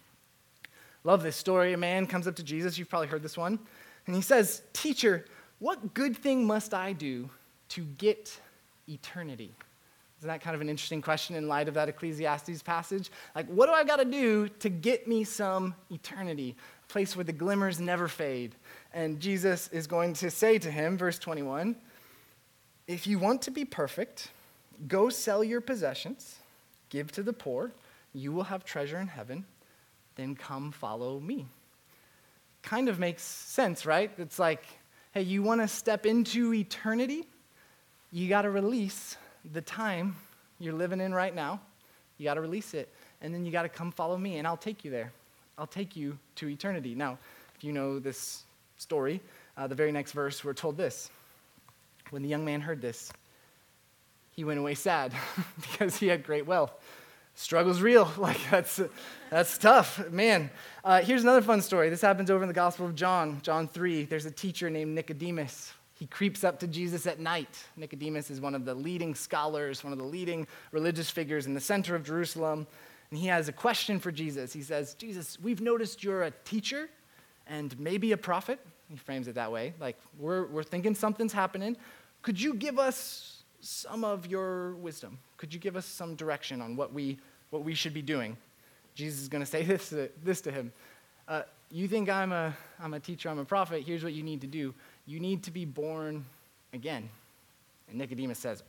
Love 1.03 1.25
this 1.25 1.35
story. 1.35 1.73
A 1.73 1.77
man 1.77 2.07
comes 2.07 2.29
up 2.29 2.37
to 2.37 2.45
Jesus. 2.45 2.79
You've 2.79 2.89
probably 2.89 3.09
heard 3.09 3.25
this 3.25 3.37
one. 3.37 3.59
And 4.07 4.15
he 4.15 4.23
says, 4.23 4.63
Teacher, 4.73 5.25
what 5.59 5.95
good 5.95 6.17
thing 6.17 6.47
must 6.47 6.75
I 6.75 6.93
do 6.93 7.29
to 7.71 7.83
get 7.83 8.39
eternity? 8.89 9.53
Isn't 10.19 10.29
that 10.29 10.41
kind 10.41 10.57
of 10.57 10.61
an 10.61 10.69
interesting 10.69 11.01
question 11.01 11.37
in 11.37 11.47
light 11.47 11.69
of 11.69 11.75
that 11.75 11.89
Ecclesiastes 11.89 12.63
passage? 12.63 13.11
Like, 13.37 13.47
what 13.47 13.67
do 13.67 13.73
I 13.73 13.85
got 13.85 13.97
to 13.97 14.05
do 14.05 14.49
to 14.49 14.69
get 14.69 15.07
me 15.07 15.23
some 15.23 15.77
eternity? 15.91 16.57
A 16.89 16.93
place 16.93 17.15
where 17.15 17.25
the 17.25 17.33
glimmers 17.33 17.79
never 17.79 18.09
fade. 18.09 18.57
And 18.93 19.21
Jesus 19.21 19.69
is 19.69 19.87
going 19.87 20.15
to 20.15 20.31
say 20.31 20.59
to 20.59 20.71
him, 20.71 20.99
verse 20.99 21.21
21, 21.21 21.77
if 22.89 23.07
you 23.07 23.21
want 23.21 23.43
to 23.43 23.53
be 23.53 23.65
perfect, 23.65 24.31
go 24.89 25.09
sell 25.09 25.45
your 25.45 25.61
possessions, 25.61 26.37
give 26.89 27.13
to 27.13 27.23
the 27.23 27.33
poor, 27.33 27.71
you 28.13 28.33
will 28.33 28.45
have 28.45 28.65
treasure 28.65 28.99
in 28.99 29.07
heaven, 29.07 29.45
then 30.17 30.35
come 30.35 30.73
follow 30.73 31.21
me. 31.21 31.47
Kind 32.63 32.89
of 32.89 32.99
makes 32.99 33.23
sense, 33.23 33.87
right? 33.87 34.11
It's 34.19 34.41
like, 34.41 34.65
hey, 35.13 35.23
you 35.23 35.45
want 35.45 35.61
to 35.61 35.69
step 35.69 36.07
into 36.07 36.53
eternity? 36.53 37.25
You 38.11 38.29
got 38.29 38.43
to 38.43 38.51
release 38.51 39.17
the 39.53 39.61
time 39.61 40.17
you're 40.59 40.75
living 40.75 41.01
in 41.01 41.15
right 41.15 41.35
now. 41.35 41.61
You 42.19 42.25
got 42.25 42.35
to 42.35 42.41
release 42.41 42.75
it. 42.75 42.89
And 43.21 43.33
then 43.33 43.45
you 43.45 43.53
got 43.53 43.63
to 43.63 43.69
come 43.69 43.91
follow 43.91 44.17
me, 44.17 44.39
and 44.39 44.47
I'll 44.47 44.57
take 44.57 44.85
you 44.85 44.91
there. 44.91 45.13
I'll 45.57 45.67
take 45.67 45.97
you 45.97 46.19
to 46.37 46.49
eternity. 46.49 46.95
Now, 46.95 47.19
if 47.57 47.65
you 47.65 47.73
know 47.73 47.99
this 47.99 48.45
story, 48.77 49.21
uh, 49.57 49.67
the 49.67 49.75
very 49.75 49.91
next 49.91 50.13
verse, 50.13 50.45
we're 50.45 50.55
told 50.55 50.77
this. 50.77 51.11
When 52.11 52.23
the 52.23 52.29
young 52.29 52.45
man 52.45 52.61
heard 52.61 52.81
this, 52.81 53.13
he 54.31 54.45
went 54.45 54.59
away 54.59 54.75
sad 54.75 55.13
because 55.61 55.97
he 55.97 56.07
had 56.07 56.25
great 56.25 56.47
wealth. 56.47 56.73
Struggle's 57.35 57.81
real. 57.81 58.11
Like, 58.19 58.39
that's, 58.51 58.81
that's 59.31 59.59
tough. 59.59 60.11
Man, 60.11 60.51
uh, 60.85 61.03
here's 61.03 61.23
another 61.23 61.43
fun 61.43 61.61
story. 61.61 61.91
This 61.91 62.01
happens 62.01 62.31
over 62.31 62.43
in 62.43 62.49
the 62.49 62.55
Gospel 62.55 62.87
of 62.87 62.95
John, 62.95 63.41
John 63.43 63.69
3. 63.69 64.05
There's 64.05 64.27
a 64.27 64.31
teacher 64.31 64.71
named 64.71 64.95
Nicodemus 64.95 65.73
he 65.99 66.07
creeps 66.07 66.45
up 66.45 66.61
to 66.61 66.69
Jesus 66.69 67.07
at 67.07 67.19
night. 67.19 67.65
Nicodemus 67.77 68.31
is 68.31 68.41
one 68.41 68.55
of 68.55 68.65
the 68.65 68.75
leading 68.75 69.17
scholars, 69.17 69.83
one 69.83 69.93
of 69.93 69.99
the 69.99 70.05
leading 70.05 70.47
religious 70.71 71.11
figures 71.11 71.47
in 71.47 71.55
the 71.55 71.61
center 71.61 71.97
of 71.97 72.05
Jerusalem. 72.05 72.69
And 73.11 73.19
he 73.19 73.27
has 73.27 73.49
a 73.49 73.53
question 73.53 73.99
for 73.99 74.13
Jesus. 74.13 74.53
He 74.53 74.63
says, 74.63 74.95
Jesus, 74.95 75.39
we've 75.43 75.61
noticed 75.61 76.05
you're 76.05 76.23
a 76.23 76.31
teacher 76.45 76.89
and 77.49 77.79
maybe 77.81 78.13
a 78.13 78.17
prophet. 78.17 78.61
He 78.89 78.97
frames 78.97 79.27
it 79.27 79.35
that 79.35 79.51
way. 79.51 79.75
Like, 79.81 79.97
we're, 80.19 80.47
we're 80.47 80.63
thinking 80.63 80.95
something's 80.95 81.33
happening. 81.33 81.77
Could 82.23 82.41
you 82.41 82.55
give 82.55 82.79
us 82.79 83.43
some 83.61 84.05
of 84.05 84.27
your 84.27 84.75
wisdom? 84.77 85.19
Could 85.37 85.53
you 85.53 85.59
give 85.59 85.75
us 85.75 85.85
some 85.85 86.15
direction 86.15 86.61
on 86.61 86.77
what 86.77 86.93
we, 86.93 87.19
what 87.51 87.65
we 87.65 87.75
should 87.75 87.95
be 87.95 88.03
doing? 88.03 88.37
Jesus 88.95 89.21
is 89.21 89.29
going 89.29 89.43
to 89.43 89.51
say 89.51 89.63
this 89.65 89.89
to, 89.89 90.11
this 90.23 90.41
to 90.43 90.53
him. 90.53 90.73
Uh, 91.27 91.43
you 91.73 91.89
think 91.89 92.09
I'm 92.09 92.31
a, 92.31 92.57
I'm 92.81 92.95
a 92.95 93.01
teacher, 93.01 93.29
I'm 93.29 93.39
a 93.41 93.45
prophet. 93.45 93.83
Here's 93.85 94.05
what 94.05 94.13
you 94.13 94.23
need 94.23 94.41
to 94.43 94.47
do 94.47 94.75
you 95.09 95.21
need 95.21 95.43
to 95.45 95.51
be 95.51 95.65
born 95.65 96.25
again. 96.75 97.09
And 97.89 97.97
Nicodemus 97.97 98.39
says, 98.39 98.63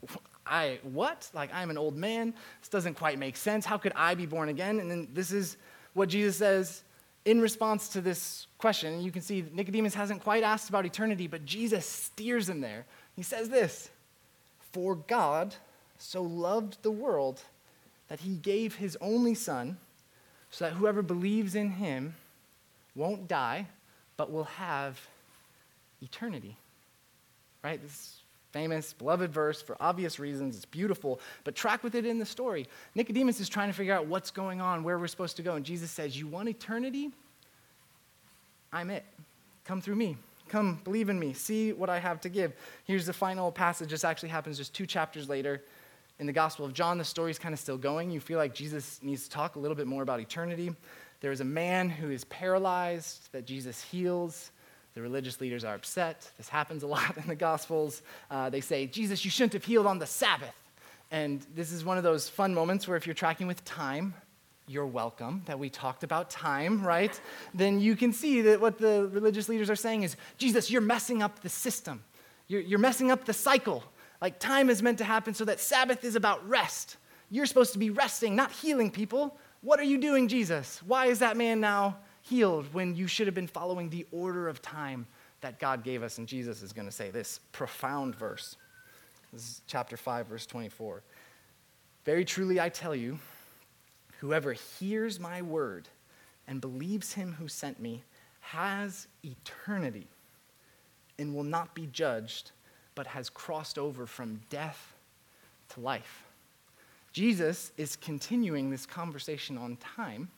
I, 0.48 0.80
what? 0.84 1.30
Like, 1.34 1.54
I'm 1.54 1.70
an 1.70 1.78
old 1.78 1.98
man. 1.98 2.34
This 2.62 2.70
doesn't 2.70 2.94
quite 2.94 3.20
make 3.20 3.36
sense. 3.36 3.66
How 3.66 3.78
could 3.78 3.92
I 3.96 4.16
be 4.16 4.26
born 4.26 4.48
again? 4.48 4.80
And 4.80 4.90
then 4.90 5.10
this 5.14 5.34
is 5.34 5.58
what 5.94 6.08
Jesus 6.08 6.38
says 6.38 6.84
in 7.26 7.42
response 7.42 7.90
to 7.90 8.02
this 8.02 8.48
question. 8.58 8.94
And 8.94 9.04
you 9.04 9.12
can 9.12 9.22
see 9.22 9.46
Nicodemus 9.52 9.94
hasn't 9.94 10.24
quite 10.24 10.42
asked 10.42 10.70
about 10.70 10.86
eternity, 10.86 11.28
but 11.28 11.46
Jesus 11.46 11.86
steers 11.86 12.48
him 12.48 12.62
there. 12.62 12.86
He 13.18 13.22
says 13.22 13.50
this 13.50 13.90
For 14.72 14.96
God 14.96 15.56
so 15.98 16.24
loved 16.24 16.82
the 16.82 16.92
world 16.92 17.42
that 18.08 18.22
he 18.22 18.36
gave 18.36 18.76
his 18.76 18.98
only 19.02 19.36
Son, 19.36 19.78
so 20.50 20.66
that 20.66 20.76
whoever 20.76 21.02
believes 21.02 21.54
in 21.54 21.72
him 21.72 22.16
won't 22.96 23.28
die, 23.28 23.68
but 24.16 24.32
will 24.32 24.46
have 24.46 25.06
eternity. 26.02 26.58
Right? 27.64 27.82
This 27.82 28.20
famous, 28.52 28.94
beloved 28.94 29.32
verse 29.32 29.62
for 29.62 29.78
obvious 29.80 30.20
reasons. 30.20 30.56
It's 30.56 30.66
beautiful, 30.66 31.20
but 31.44 31.56
track 31.56 31.84
with 31.84 31.96
it 31.96 32.06
in 32.06 32.20
the 32.20 32.26
story. 32.26 32.68
Nicodemus 32.96 33.40
is 33.40 33.50
trying 33.50 33.70
to 33.70 33.74
figure 33.74 33.94
out 33.94 34.08
what's 34.08 34.32
going 34.32 34.60
on, 34.60 34.84
where 34.84 34.98
we're 34.98 35.08
supposed 35.08 35.38
to 35.38 35.44
go. 35.44 35.56
And 35.56 35.66
Jesus 35.66 35.92
says, 35.92 36.18
You 36.18 36.28
want 36.28 36.50
eternity? 36.50 37.12
I'm 38.72 38.90
it. 38.90 39.06
Come 39.66 39.82
through 39.82 39.96
me. 39.96 40.18
Come, 40.48 40.80
believe 40.84 41.10
in 41.10 41.20
me. 41.20 41.34
See 41.34 41.74
what 41.74 41.90
I 41.90 42.00
have 42.00 42.22
to 42.22 42.30
give. 42.30 42.54
Here's 42.86 43.06
the 43.06 43.14
final 43.14 43.52
passage. 43.52 43.92
This 43.92 44.04
actually 44.04 44.30
happens 44.30 44.58
just 44.58 44.74
two 44.74 44.88
chapters 44.88 45.30
later. 45.30 45.64
In 46.20 46.26
the 46.26 46.34
Gospel 46.34 46.66
of 46.66 46.74
John, 46.74 46.98
the 46.98 47.06
story's 47.06 47.40
kind 47.40 47.54
of 47.54 47.60
still 47.60 47.78
going. 47.78 48.12
You 48.12 48.20
feel 48.20 48.40
like 48.40 48.54
Jesus 48.54 49.00
needs 49.02 49.24
to 49.24 49.30
talk 49.30 49.56
a 49.56 49.60
little 49.60 49.76
bit 49.76 49.88
more 49.88 50.04
about 50.04 50.20
eternity. 50.20 50.76
There 51.22 51.32
is 51.32 51.40
a 51.40 51.46
man 51.46 51.90
who 51.90 52.10
is 52.10 52.26
paralyzed 52.26 53.32
that 53.32 53.46
Jesus 53.46 53.82
heals. 53.82 54.52
The 55.00 55.04
religious 55.04 55.40
leaders 55.40 55.64
are 55.64 55.76
upset. 55.76 56.30
This 56.36 56.50
happens 56.50 56.84
a 56.84 56.88
lot 56.88 57.16
in 57.16 57.26
the 57.26 57.36
Gospels. 57.36 58.02
Uh, 58.30 58.50
they 58.50 58.60
say, 58.60 58.86
Jesus, 58.86 59.24
you 59.24 59.32
shouldn't 59.32 59.54
have 59.54 59.64
healed 59.64 59.86
on 59.86 59.98
the 59.98 60.06
Sabbath. 60.06 60.54
And 61.10 61.40
this 61.56 61.72
is 61.72 61.86
one 61.86 61.98
of 61.98 62.04
those 62.04 62.28
fun 62.28 62.54
moments 62.54 62.86
where 62.86 62.98
if 62.98 63.08
you're 63.08 63.14
tracking 63.14 63.48
with 63.48 63.64
time, 63.64 64.14
you're 64.68 64.86
welcome 64.86 65.44
that 65.46 65.58
we 65.58 65.70
talked 65.70 66.04
about 66.04 66.30
time, 66.30 66.86
right? 66.86 67.18
then 67.54 67.80
you 67.80 67.96
can 67.96 68.12
see 68.12 68.42
that 68.42 68.60
what 68.60 68.78
the 68.78 69.10
religious 69.14 69.48
leaders 69.48 69.70
are 69.70 69.76
saying 69.78 70.04
is, 70.04 70.18
Jesus, 70.38 70.70
you're 70.70 70.82
messing 70.82 71.24
up 71.24 71.40
the 71.40 71.50
system. 71.50 72.04
You're, 72.50 72.60
you're 72.60 72.78
messing 72.78 73.10
up 73.10 73.24
the 73.24 73.32
cycle. 73.32 73.86
Like 74.22 74.38
time 74.38 74.70
is 74.70 74.84
meant 74.84 74.98
to 74.98 75.06
happen 75.06 75.34
so 75.34 75.46
that 75.46 75.62
Sabbath 75.62 76.04
is 76.04 76.18
about 76.18 76.46
rest. 76.46 76.98
You're 77.30 77.46
supposed 77.46 77.72
to 77.72 77.80
be 77.80 77.90
resting, 77.90 78.36
not 78.36 78.52
healing 78.52 78.92
people. 78.92 79.38
What 79.62 79.80
are 79.80 79.84
you 79.84 79.98
doing, 79.98 80.28
Jesus? 80.28 80.82
Why 80.86 81.06
is 81.06 81.20
that 81.20 81.38
man 81.38 81.62
now 81.62 82.00
healed 82.30 82.72
when 82.74 82.96
you 82.96 83.08
should 83.08 83.28
have 83.28 83.34
been 83.34 83.48
following 83.48 83.90
the 83.90 84.06
order 84.12 84.48
of 84.48 84.62
time 84.62 85.08
that 85.42 85.60
God 85.60 85.84
gave 85.84 86.04
us. 86.04 86.18
And 86.18 86.28
Jesus 86.28 86.62
is 86.62 86.72
going 86.72 86.88
to 86.88 86.92
say 86.92 87.10
this 87.10 87.40
profound 87.52 88.16
verse. 88.16 88.56
This 89.34 89.42
is 89.42 89.62
chapter 89.68 89.98
5, 89.98 90.28
verse 90.28 90.46
24. 90.46 91.02
Very 92.06 92.24
truly, 92.26 92.60
I 92.60 92.70
tell 92.70 92.96
you, 92.96 93.20
whoever 94.20 94.54
hears 94.54 95.20
my 95.20 95.42
word 95.42 95.88
and 96.48 96.62
believes 96.62 97.14
him 97.14 97.34
who 97.34 97.48
sent 97.48 97.80
me 97.80 98.04
has 98.42 99.08
eternity 99.24 100.08
and 101.18 101.36
will 101.36 101.44
not 101.44 101.76
be 101.76 101.88
judged, 101.88 102.52
but 102.96 103.08
has 103.08 103.30
crossed 103.30 103.78
over 103.78 104.06
from 104.06 104.42
death 104.50 104.96
to 105.70 105.80
life. 105.80 106.24
Jesus 107.12 107.72
is 107.78 107.96
continuing 107.96 108.70
this 108.70 108.86
conversation 108.86 109.58
on 109.58 109.76
time 109.78 110.30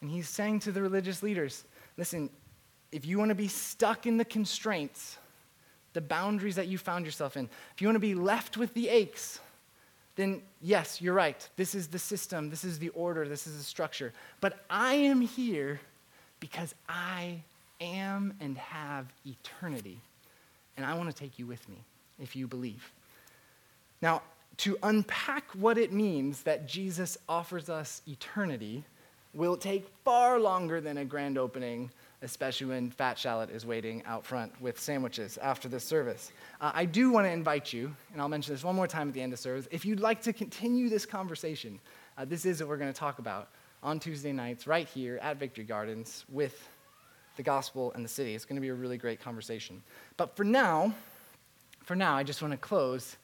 and 0.00 0.10
he's 0.10 0.28
saying 0.28 0.60
to 0.60 0.72
the 0.72 0.82
religious 0.82 1.22
leaders 1.22 1.64
listen, 1.96 2.30
if 2.92 3.04
you 3.04 3.18
want 3.18 3.30
to 3.30 3.34
be 3.34 3.48
stuck 3.48 4.06
in 4.06 4.16
the 4.16 4.24
constraints, 4.24 5.18
the 5.92 6.00
boundaries 6.00 6.56
that 6.56 6.68
you 6.68 6.78
found 6.78 7.04
yourself 7.04 7.36
in, 7.36 7.48
if 7.74 7.82
you 7.82 7.88
want 7.88 7.96
to 7.96 8.00
be 8.00 8.14
left 8.14 8.56
with 8.56 8.72
the 8.74 8.88
aches, 8.88 9.40
then 10.14 10.42
yes, 10.60 11.00
you're 11.00 11.14
right. 11.14 11.48
This 11.56 11.74
is 11.74 11.88
the 11.88 11.98
system, 11.98 12.50
this 12.50 12.64
is 12.64 12.78
the 12.78 12.88
order, 12.90 13.28
this 13.28 13.46
is 13.46 13.56
the 13.58 13.64
structure. 13.64 14.12
But 14.40 14.64
I 14.70 14.94
am 14.94 15.20
here 15.20 15.80
because 16.40 16.74
I 16.88 17.42
am 17.80 18.34
and 18.40 18.56
have 18.58 19.06
eternity. 19.26 20.00
And 20.76 20.86
I 20.86 20.94
want 20.94 21.10
to 21.10 21.16
take 21.16 21.38
you 21.38 21.46
with 21.46 21.68
me 21.68 21.78
if 22.20 22.36
you 22.36 22.46
believe. 22.46 22.92
Now, 24.00 24.22
to 24.58 24.76
unpack 24.82 25.50
what 25.52 25.78
it 25.78 25.92
means 25.92 26.42
that 26.42 26.66
Jesus 26.66 27.16
offers 27.28 27.68
us 27.68 28.02
eternity, 28.08 28.84
will 29.34 29.56
take 29.56 29.86
far 30.04 30.38
longer 30.38 30.80
than 30.80 30.98
a 30.98 31.04
grand 31.04 31.38
opening, 31.38 31.90
especially 32.22 32.66
when 32.66 32.90
Fat 32.90 33.18
Shallot 33.18 33.50
is 33.50 33.66
waiting 33.66 34.02
out 34.06 34.24
front 34.24 34.58
with 34.60 34.80
sandwiches 34.80 35.38
after 35.38 35.68
the 35.68 35.78
service. 35.78 36.32
Uh, 36.60 36.72
I 36.74 36.84
do 36.84 37.10
want 37.10 37.26
to 37.26 37.30
invite 37.30 37.72
you, 37.72 37.94
and 38.12 38.20
I'll 38.20 38.28
mention 38.28 38.54
this 38.54 38.64
one 38.64 38.74
more 38.74 38.86
time 38.86 39.08
at 39.08 39.14
the 39.14 39.22
end 39.22 39.32
of 39.32 39.38
service, 39.38 39.68
if 39.70 39.84
you'd 39.84 40.00
like 40.00 40.22
to 40.22 40.32
continue 40.32 40.88
this 40.88 41.06
conversation, 41.06 41.78
uh, 42.16 42.24
this 42.24 42.44
is 42.44 42.60
what 42.60 42.68
we're 42.68 42.78
going 42.78 42.92
to 42.92 42.98
talk 42.98 43.18
about 43.18 43.48
on 43.82 44.00
Tuesday 44.00 44.32
nights 44.32 44.66
right 44.66 44.88
here 44.88 45.18
at 45.22 45.36
Victory 45.36 45.64
Gardens 45.64 46.24
with 46.28 46.68
the 47.36 47.42
gospel 47.42 47.92
and 47.94 48.04
the 48.04 48.08
city. 48.08 48.34
It's 48.34 48.44
going 48.44 48.56
to 48.56 48.60
be 48.60 48.68
a 48.68 48.74
really 48.74 48.98
great 48.98 49.20
conversation. 49.20 49.82
But 50.16 50.36
for 50.36 50.44
now, 50.44 50.92
for 51.84 51.94
now, 51.94 52.16
I 52.16 52.24
just 52.24 52.42
want 52.42 52.52
to 52.52 52.58
close 52.58 53.16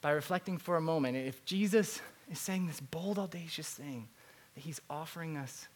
by 0.00 0.10
reflecting 0.10 0.58
for 0.58 0.76
a 0.76 0.80
moment. 0.80 1.16
If 1.16 1.44
Jesus 1.44 2.00
is 2.30 2.38
saying 2.38 2.66
this 2.66 2.80
bold, 2.80 3.18
audacious 3.18 3.70
thing, 3.70 4.08
He's 4.54 4.80
offering 4.88 5.36
us 5.36 5.68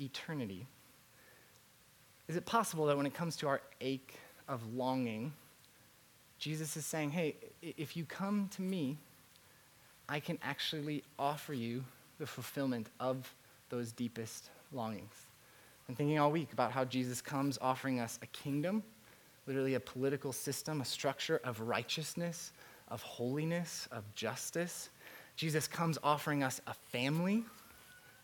eternity. 0.00 0.66
Is 2.28 2.36
it 2.36 2.44
possible 2.44 2.86
that 2.86 2.96
when 2.96 3.06
it 3.06 3.14
comes 3.14 3.36
to 3.36 3.48
our 3.48 3.60
ache 3.80 4.14
of 4.48 4.74
longing, 4.74 5.32
Jesus 6.38 6.76
is 6.76 6.84
saying, 6.84 7.10
hey, 7.10 7.36
if 7.62 7.96
you 7.96 8.04
come 8.04 8.48
to 8.56 8.62
me, 8.62 8.98
I 10.08 10.20
can 10.20 10.38
actually 10.42 11.02
offer 11.18 11.54
you 11.54 11.84
the 12.18 12.26
fulfillment 12.26 12.88
of 13.00 13.32
those 13.70 13.92
deepest 13.92 14.50
longings. 14.72 15.14
I'm 15.88 15.94
thinking 15.94 16.18
all 16.18 16.30
week 16.30 16.52
about 16.52 16.72
how 16.72 16.84
Jesus 16.84 17.20
comes 17.20 17.58
offering 17.60 18.00
us 18.00 18.18
a 18.22 18.26
kingdom, 18.26 18.82
literally 19.46 19.74
a 19.74 19.80
political 19.80 20.32
system, 20.32 20.80
a 20.80 20.84
structure 20.84 21.40
of 21.44 21.60
righteousness, 21.60 22.52
of 22.88 23.02
holiness, 23.02 23.88
of 23.92 24.02
justice. 24.14 24.90
Jesus 25.36 25.68
comes 25.68 25.98
offering 26.02 26.42
us 26.42 26.60
a 26.66 26.74
family 26.74 27.44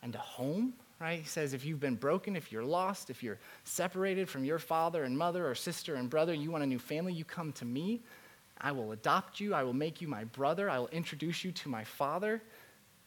and 0.02 0.14
a 0.14 0.18
home, 0.18 0.72
right? 1.00 1.20
He 1.20 1.26
says 1.26 1.54
if 1.54 1.64
you've 1.64 1.80
been 1.80 1.96
broken, 1.96 2.36
if 2.36 2.52
you're 2.52 2.64
lost, 2.64 3.10
if 3.10 3.22
you're 3.22 3.38
separated 3.64 4.28
from 4.28 4.44
your 4.44 4.58
father 4.58 5.04
and 5.04 5.16
mother 5.16 5.48
or 5.48 5.54
sister 5.54 5.94
and 5.94 6.10
brother, 6.10 6.34
you 6.34 6.50
want 6.50 6.64
a 6.64 6.66
new 6.66 6.78
family, 6.78 7.12
you 7.12 7.24
come 7.24 7.52
to 7.52 7.64
me. 7.64 8.00
I 8.60 8.72
will 8.72 8.92
adopt 8.92 9.40
you. 9.40 9.54
I 9.54 9.64
will 9.64 9.72
make 9.72 10.00
you 10.00 10.08
my 10.08 10.24
brother. 10.24 10.70
I 10.70 10.78
will 10.78 10.88
introduce 10.88 11.44
you 11.44 11.52
to 11.52 11.68
my 11.68 11.84
father. 11.84 12.40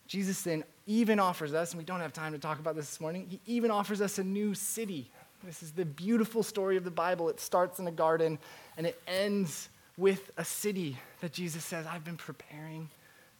Jesus 0.08 0.42
then 0.42 0.64
even 0.86 1.20
offers 1.20 1.54
us, 1.54 1.72
and 1.72 1.80
we 1.80 1.86
don't 1.86 2.00
have 2.00 2.14
time 2.14 2.34
to 2.34 2.38
talk 2.38 2.60
about 2.60 2.76
this 2.76 2.90
this 2.90 3.02
morning, 3.02 3.26
he 3.28 3.40
even 3.46 3.72
offers 3.72 4.02
us 4.02 4.20
a 4.20 4.24
new 4.24 4.54
city. 4.54 5.10
This 5.44 5.64
is 5.64 5.72
the 5.72 5.86
beautiful 5.86 6.44
story 6.44 6.78
of 6.78 6.84
the 6.84 6.92
Bible. 6.92 7.30
It 7.30 7.40
starts 7.40 7.80
in 7.80 7.88
a 7.88 7.92
garden 7.92 8.40
and 8.78 8.88
it 8.88 9.00
ends 9.08 9.70
with 9.98 10.32
a 10.38 10.46
city 10.46 10.98
that 11.22 11.32
Jesus 11.34 11.64
says, 11.64 11.86
I've 11.86 12.04
been 12.04 12.18
preparing 12.18 12.90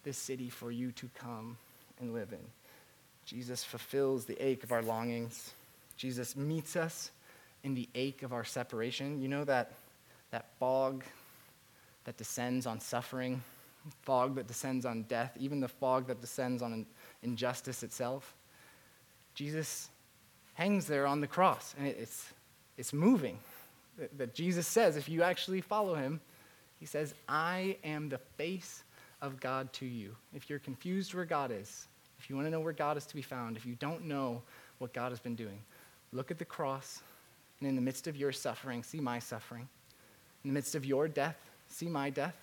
this 0.04 0.18
city 0.18 0.50
for 0.50 0.72
you 0.72 0.92
to 0.94 1.10
come 1.16 1.58
and 2.00 2.14
live 2.14 2.32
in. 2.32 2.40
Jesus 3.26 3.64
fulfills 3.64 4.26
the 4.26 4.38
ache 4.44 4.64
of 4.64 4.72
our 4.72 4.84
longings. 4.84 5.52
Jesus 5.98 6.36
meets 6.36 6.76
us 6.76 7.12
in 7.64 7.74
the 7.74 7.90
ache 7.96 8.22
of 8.22 8.34
our 8.34 8.44
separation. 8.44 9.20
You 9.22 9.28
know 9.28 9.44
that, 9.46 9.74
that 10.32 10.46
fog 10.60 11.04
that 12.04 12.18
descends 12.18 12.68
on 12.68 12.80
suffering, 12.80 13.42
fog 14.04 14.36
that 14.36 14.48
descends 14.48 14.86
on 14.86 15.04
death, 15.04 15.36
even 15.40 15.60
the 15.60 15.68
fog 15.68 16.08
that 16.08 16.22
descends 16.22 16.62
on 16.62 16.86
injustice 17.24 17.82
itself? 17.82 18.36
Jesus 19.34 19.90
hangs 20.54 20.86
there 20.86 21.08
on 21.08 21.20
the 21.20 21.28
cross, 21.28 21.74
and 21.78 21.88
it's, 21.88 22.32
it's 22.78 22.94
moving. 22.94 23.40
That, 24.18 24.34
Jesus 24.36 24.68
says, 24.68 24.98
if 24.98 25.10
you 25.10 25.24
actually 25.24 25.62
follow 25.62 25.96
him, 25.96 26.22
he 26.80 26.86
says, 26.86 27.14
I 27.28 27.78
am 27.84 28.10
the 28.10 28.20
face 28.38 28.84
of 29.22 29.40
God 29.40 29.72
to 29.74 29.86
you. 29.86 30.16
If 30.34 30.50
you're 30.50 30.60
confused 30.60 31.14
where 31.14 31.26
God 31.26 31.52
is, 31.52 31.88
if 32.26 32.32
you 32.32 32.36
want 32.36 32.48
to 32.48 32.52
know 32.52 32.60
where 32.60 32.74
God 32.74 32.98
is 32.98 33.06
to 33.06 33.16
be 33.16 33.22
found, 33.22 33.56
if 33.56 33.68
you 33.68 33.76
don't 33.76 34.06
know 34.06 34.42
what 34.80 34.94
God 34.94 35.12
has 35.12 35.20
been 35.20 35.36
doing, 35.36 35.60
look 36.12 36.32
at 36.32 36.40
the 36.40 36.46
cross, 36.46 37.02
and 37.60 37.70
in 37.70 37.76
the 37.76 37.84
midst 37.84 38.08
of 38.08 38.18
your 38.18 38.32
suffering, 38.32 38.82
see 38.82 39.00
my 39.00 39.20
suffering. 39.20 39.70
In 40.44 40.50
the 40.50 40.56
midst 40.56 40.74
of 40.74 40.86
your 40.86 41.08
death, 41.08 41.38
see 41.70 41.86
my 41.86 42.10
death. 42.10 42.36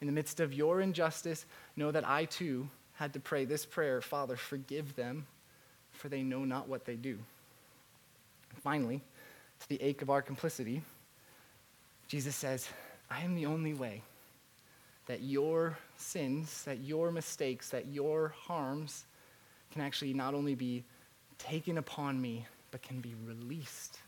In 0.00 0.08
the 0.08 0.12
midst 0.12 0.40
of 0.40 0.52
your 0.52 0.80
injustice, 0.80 1.46
know 1.76 1.92
that 1.92 2.04
I 2.04 2.24
too 2.24 2.68
had 2.94 3.12
to 3.12 3.20
pray 3.20 3.44
this 3.44 3.64
prayer 3.64 4.00
Father, 4.00 4.36
forgive 4.36 4.96
them, 4.96 5.24
for 5.92 6.08
they 6.08 6.24
know 6.24 6.44
not 6.44 6.68
what 6.68 6.84
they 6.84 6.96
do. 6.96 7.16
Finally, 8.64 9.00
to 9.60 9.68
the 9.68 9.80
ache 9.80 10.02
of 10.02 10.10
our 10.10 10.20
complicity, 10.20 10.82
Jesus 12.08 12.34
says, 12.34 12.68
I 13.08 13.20
am 13.20 13.36
the 13.36 13.46
only 13.46 13.72
way 13.72 14.02
that 15.06 15.22
your 15.22 15.76
sins, 15.96 16.64
that 16.64 16.78
your 16.78 17.10
mistakes, 17.10 17.70
that 17.70 17.86
your 17.88 18.34
harms 18.46 19.04
can 19.72 19.82
actually 19.82 20.14
not 20.14 20.34
only 20.34 20.54
be 20.54 20.84
taken 21.38 21.78
upon 21.78 22.20
me, 22.20 22.46
but 22.70 22.82
can 22.82 23.00
be 23.00 23.14
released 23.26 23.98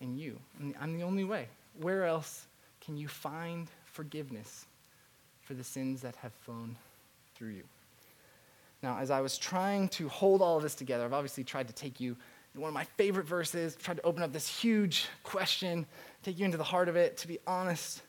in 0.00 0.16
you. 0.16 0.38
And 0.60 0.74
I'm 0.80 0.96
the 0.96 1.04
only 1.04 1.24
way. 1.24 1.48
Where 1.80 2.04
else 2.04 2.46
can 2.80 2.96
you 2.96 3.08
find 3.08 3.68
forgiveness 3.84 4.66
for 5.42 5.54
the 5.54 5.64
sins 5.64 6.02
that 6.02 6.16
have 6.16 6.32
flown 6.32 6.76
through 7.34 7.50
you? 7.50 7.64
Now, 8.82 8.98
as 8.98 9.10
I 9.10 9.20
was 9.20 9.38
trying 9.38 9.88
to 9.90 10.08
hold 10.08 10.42
all 10.42 10.58
of 10.58 10.62
this 10.62 10.74
together, 10.74 11.04
I've 11.04 11.12
obviously 11.12 11.44
tried 11.44 11.66
to 11.68 11.74
take 11.74 11.98
you 11.98 12.16
one 12.54 12.68
of 12.68 12.74
my 12.74 12.84
favorite 12.84 13.26
verses, 13.26 13.76
tried 13.76 13.98
to 13.98 14.02
open 14.02 14.22
up 14.22 14.32
this 14.32 14.48
huge 14.48 15.08
question, 15.22 15.86
take 16.22 16.38
you 16.38 16.44
into 16.44 16.56
the 16.56 16.64
heart 16.64 16.88
of 16.88 16.96
it. 16.96 17.16
To 17.18 17.28
be 17.28 17.38
honest, 17.46 18.02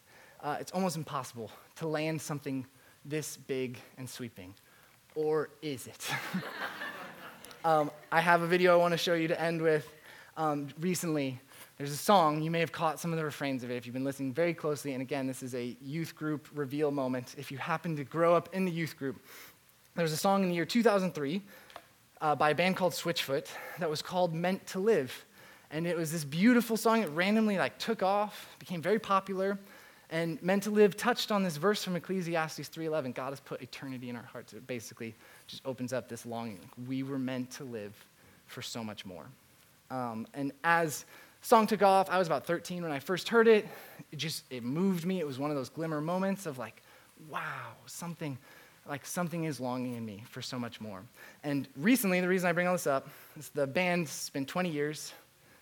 uh, 0.43 0.57
it's 0.59 0.71
almost 0.71 0.95
impossible 0.95 1.51
to 1.77 1.87
land 1.87 2.21
something 2.21 2.65
this 3.05 3.37
big 3.37 3.77
and 3.97 4.09
sweeping. 4.09 4.53
Or 5.15 5.49
is 5.61 5.87
it? 5.87 6.09
um, 7.65 7.91
I 8.11 8.21
have 8.21 8.41
a 8.41 8.47
video 8.47 8.73
I 8.73 8.75
want 8.75 8.91
to 8.91 8.97
show 8.97 9.13
you 9.13 9.27
to 9.29 9.41
end 9.41 9.61
with. 9.61 9.87
Um, 10.35 10.67
recently, 10.79 11.39
there's 11.77 11.91
a 11.91 11.97
song, 11.97 12.41
you 12.41 12.49
may 12.49 12.59
have 12.59 12.71
caught 12.71 12.99
some 12.99 13.11
of 13.11 13.17
the 13.17 13.23
refrains 13.23 13.63
of 13.63 13.71
it 13.71 13.75
if 13.75 13.85
you've 13.85 13.93
been 13.93 14.03
listening 14.03 14.33
very 14.33 14.53
closely. 14.53 14.93
And 14.93 15.01
again, 15.01 15.27
this 15.27 15.43
is 15.43 15.53
a 15.53 15.77
youth 15.81 16.15
group 16.15 16.47
reveal 16.55 16.91
moment. 16.91 17.35
If 17.37 17.51
you 17.51 17.57
happen 17.57 17.95
to 17.95 18.03
grow 18.03 18.35
up 18.35 18.49
in 18.53 18.65
the 18.65 18.71
youth 18.71 18.97
group, 18.97 19.19
there's 19.95 20.11
a 20.11 20.17
song 20.17 20.43
in 20.43 20.49
the 20.49 20.55
year 20.55 20.65
2003 20.65 21.41
uh, 22.21 22.35
by 22.35 22.51
a 22.51 22.55
band 22.55 22.75
called 22.75 22.93
Switchfoot 22.93 23.47
that 23.79 23.89
was 23.89 24.01
called 24.01 24.33
Meant 24.33 24.65
to 24.67 24.79
Live. 24.79 25.25
And 25.69 25.85
it 25.85 25.97
was 25.97 26.11
this 26.11 26.23
beautiful 26.23 26.77
song. 26.77 27.03
It 27.03 27.09
randomly 27.09 27.57
like 27.57 27.77
took 27.77 28.01
off, 28.01 28.55
became 28.59 28.81
very 28.81 28.99
popular. 28.99 29.59
And 30.09 30.41
meant 30.41 30.63
to 30.63 30.71
live 30.71 30.95
touched 30.95 31.31
on 31.31 31.43
this 31.43 31.57
verse 31.57 31.83
from 31.83 31.95
Ecclesiastes 31.95 32.69
3:11. 32.69 33.11
God 33.13 33.31
has 33.31 33.41
put 33.41 33.61
eternity 33.61 34.09
in 34.09 34.15
our 34.15 34.23
hearts. 34.23 34.53
It 34.53 34.65
basically 34.65 35.13
just 35.47 35.61
opens 35.65 35.91
up 35.91 36.07
this 36.07 36.25
longing. 36.25 36.59
We 36.87 37.03
were 37.03 37.19
meant 37.19 37.51
to 37.51 37.65
live 37.65 37.93
for 38.45 38.61
so 38.61 38.83
much 38.83 39.05
more. 39.05 39.25
Um, 39.91 40.27
and 40.33 40.53
as 40.63 41.05
song 41.41 41.67
took 41.67 41.81
off, 41.81 42.09
I 42.09 42.17
was 42.17 42.27
about 42.27 42.45
13 42.45 42.83
when 42.83 42.91
I 42.91 42.99
first 42.99 43.27
heard 43.27 43.47
it. 43.47 43.67
It 44.11 44.17
just 44.17 44.45
it 44.49 44.63
moved 44.63 45.05
me. 45.05 45.19
It 45.19 45.27
was 45.27 45.39
one 45.39 45.51
of 45.51 45.57
those 45.57 45.69
glimmer 45.69 45.99
moments 45.99 46.45
of 46.45 46.57
like, 46.57 46.81
wow, 47.29 47.73
something 47.85 48.37
like 48.87 49.05
something 49.05 49.43
is 49.43 49.59
longing 49.59 49.95
in 49.95 50.05
me 50.05 50.23
for 50.29 50.41
so 50.41 50.57
much 50.57 50.79
more. 50.79 51.03
And 51.43 51.67
recently, 51.75 52.21
the 52.21 52.27
reason 52.27 52.47
I 52.47 52.53
bring 52.53 52.67
all 52.67 52.73
this 52.73 52.87
up 52.87 53.07
is 53.37 53.49
the 53.49 53.67
band's 53.67 54.29
been 54.29 54.45
20 54.45 54.69
years. 54.69 55.13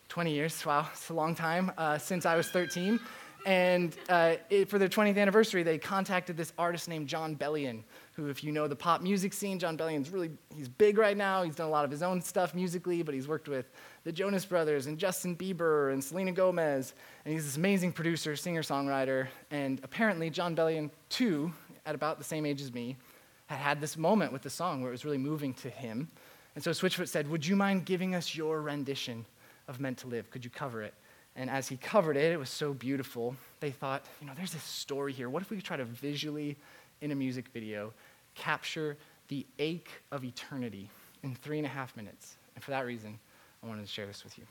20 0.10 0.32
years, 0.32 0.64
wow, 0.66 0.88
it's 0.94 1.10
a 1.10 1.14
long 1.14 1.34
time 1.34 1.72
uh, 1.78 1.98
since 1.98 2.28
I 2.28 2.36
was 2.36 2.48
13. 2.50 3.00
And 3.46 3.96
uh, 4.10 4.38
it, 4.50 4.70
for 4.70 4.80
their 4.80 4.90
20th 4.90 5.20
anniversary, 5.20 5.62
they 5.62 5.78
contacted 5.78 6.36
this 6.36 6.52
artist 6.58 6.90
named 6.90 7.08
Jon 7.08 7.36
Bellion, 7.36 7.84
who, 8.14 8.28
if 8.28 8.44
you 8.44 8.52
know 8.52 8.68
the 8.68 8.76
pop 8.76 9.02
music 9.02 9.34
scene, 9.34 9.60
Jon 9.60 9.78
Bellion's 9.78 10.10
really, 10.10 10.32
he's 10.56 10.68
big 10.68 10.98
right 10.98 11.16
now. 11.16 11.44
He's 11.44 11.56
done 11.56 11.68
a 11.68 11.72
lot 11.72 11.86
of 11.86 11.92
his 11.92 12.02
own 12.02 12.22
stuff 12.22 12.56
musically, 12.56 13.04
but 13.04 13.14
he's 13.14 13.28
worked 13.28 13.48
with 13.48 13.70
the 14.04 14.12
Jonas 14.12 14.46
Brothers 14.46 14.88
and 14.88 14.98
Justin 14.98 15.36
Bieber 15.36 15.94
and 15.94 16.04
Selena 16.04 16.32
Gomez. 16.32 16.96
And 17.24 17.36
he's 17.36 17.46
this 17.46 17.56
amazing 17.56 17.92
producer, 17.92 18.36
singer, 18.36 18.64
songwriter. 18.64 19.28
And 19.52 19.80
apparently, 19.84 20.32
Jon 20.32 20.56
Bellion, 20.56 20.90
too, 21.10 21.54
at 21.86 21.94
about 21.94 22.18
the 22.18 22.24
same 22.24 22.48
age 22.48 22.62
as 22.62 22.74
me, 22.74 22.98
had 23.46 23.60
had 23.60 23.80
this 23.80 23.96
moment 23.96 24.34
with 24.34 24.42
the 24.42 24.50
song 24.50 24.82
where 24.82 24.90
it 24.90 24.94
was 24.94 25.06
really 25.06 25.20
moving 25.20 25.54
to 25.54 25.70
him. 25.70 26.10
And 26.56 26.64
so 26.64 26.72
Switchfoot 26.72 27.10
said, 27.10 27.30
Would 27.30 27.46
you 27.46 27.56
mind 27.56 27.86
giving 27.86 28.16
us 28.16 28.36
your 28.36 28.60
rendition 28.62 29.24
of 29.68 29.80
Meant 29.80 30.00
to 30.00 30.08
Live? 30.08 30.32
Could 30.32 30.44
you 30.44 30.50
cover 30.50 30.82
it? 30.82 30.96
And 31.36 31.50
as 31.50 31.68
he 31.68 31.78
covered 31.78 32.16
it, 32.16 32.32
it 32.32 32.40
was 32.40 32.50
so 32.50 32.74
beautiful. 32.74 33.36
They 33.60 33.72
thought, 33.72 34.06
you 34.22 34.28
know, 34.28 34.34
there's 34.36 34.54
this 34.54 34.64
story 34.64 35.12
here. 35.12 35.30
What 35.30 35.42
if 35.42 35.50
we 35.50 35.62
try 35.62 35.78
to 35.78 35.86
visually, 35.86 36.56
in 37.02 37.12
a 37.12 37.16
music 37.16 37.50
video, 37.54 37.92
capture 38.36 38.98
the 39.28 39.46
ache 39.60 39.90
of 40.12 40.24
eternity 40.24 40.90
in 41.24 41.36
three 41.36 41.58
and 41.58 41.66
a 41.66 41.70
half 41.70 41.96
minutes? 41.98 42.38
And 42.56 42.64
for 42.64 42.72
that 42.72 42.86
reason, 42.86 43.20
I 43.64 43.68
wanted 43.68 43.82
to 43.82 43.92
share 43.92 44.06
this 44.06 44.24
with 44.24 44.38
you. 44.38 44.46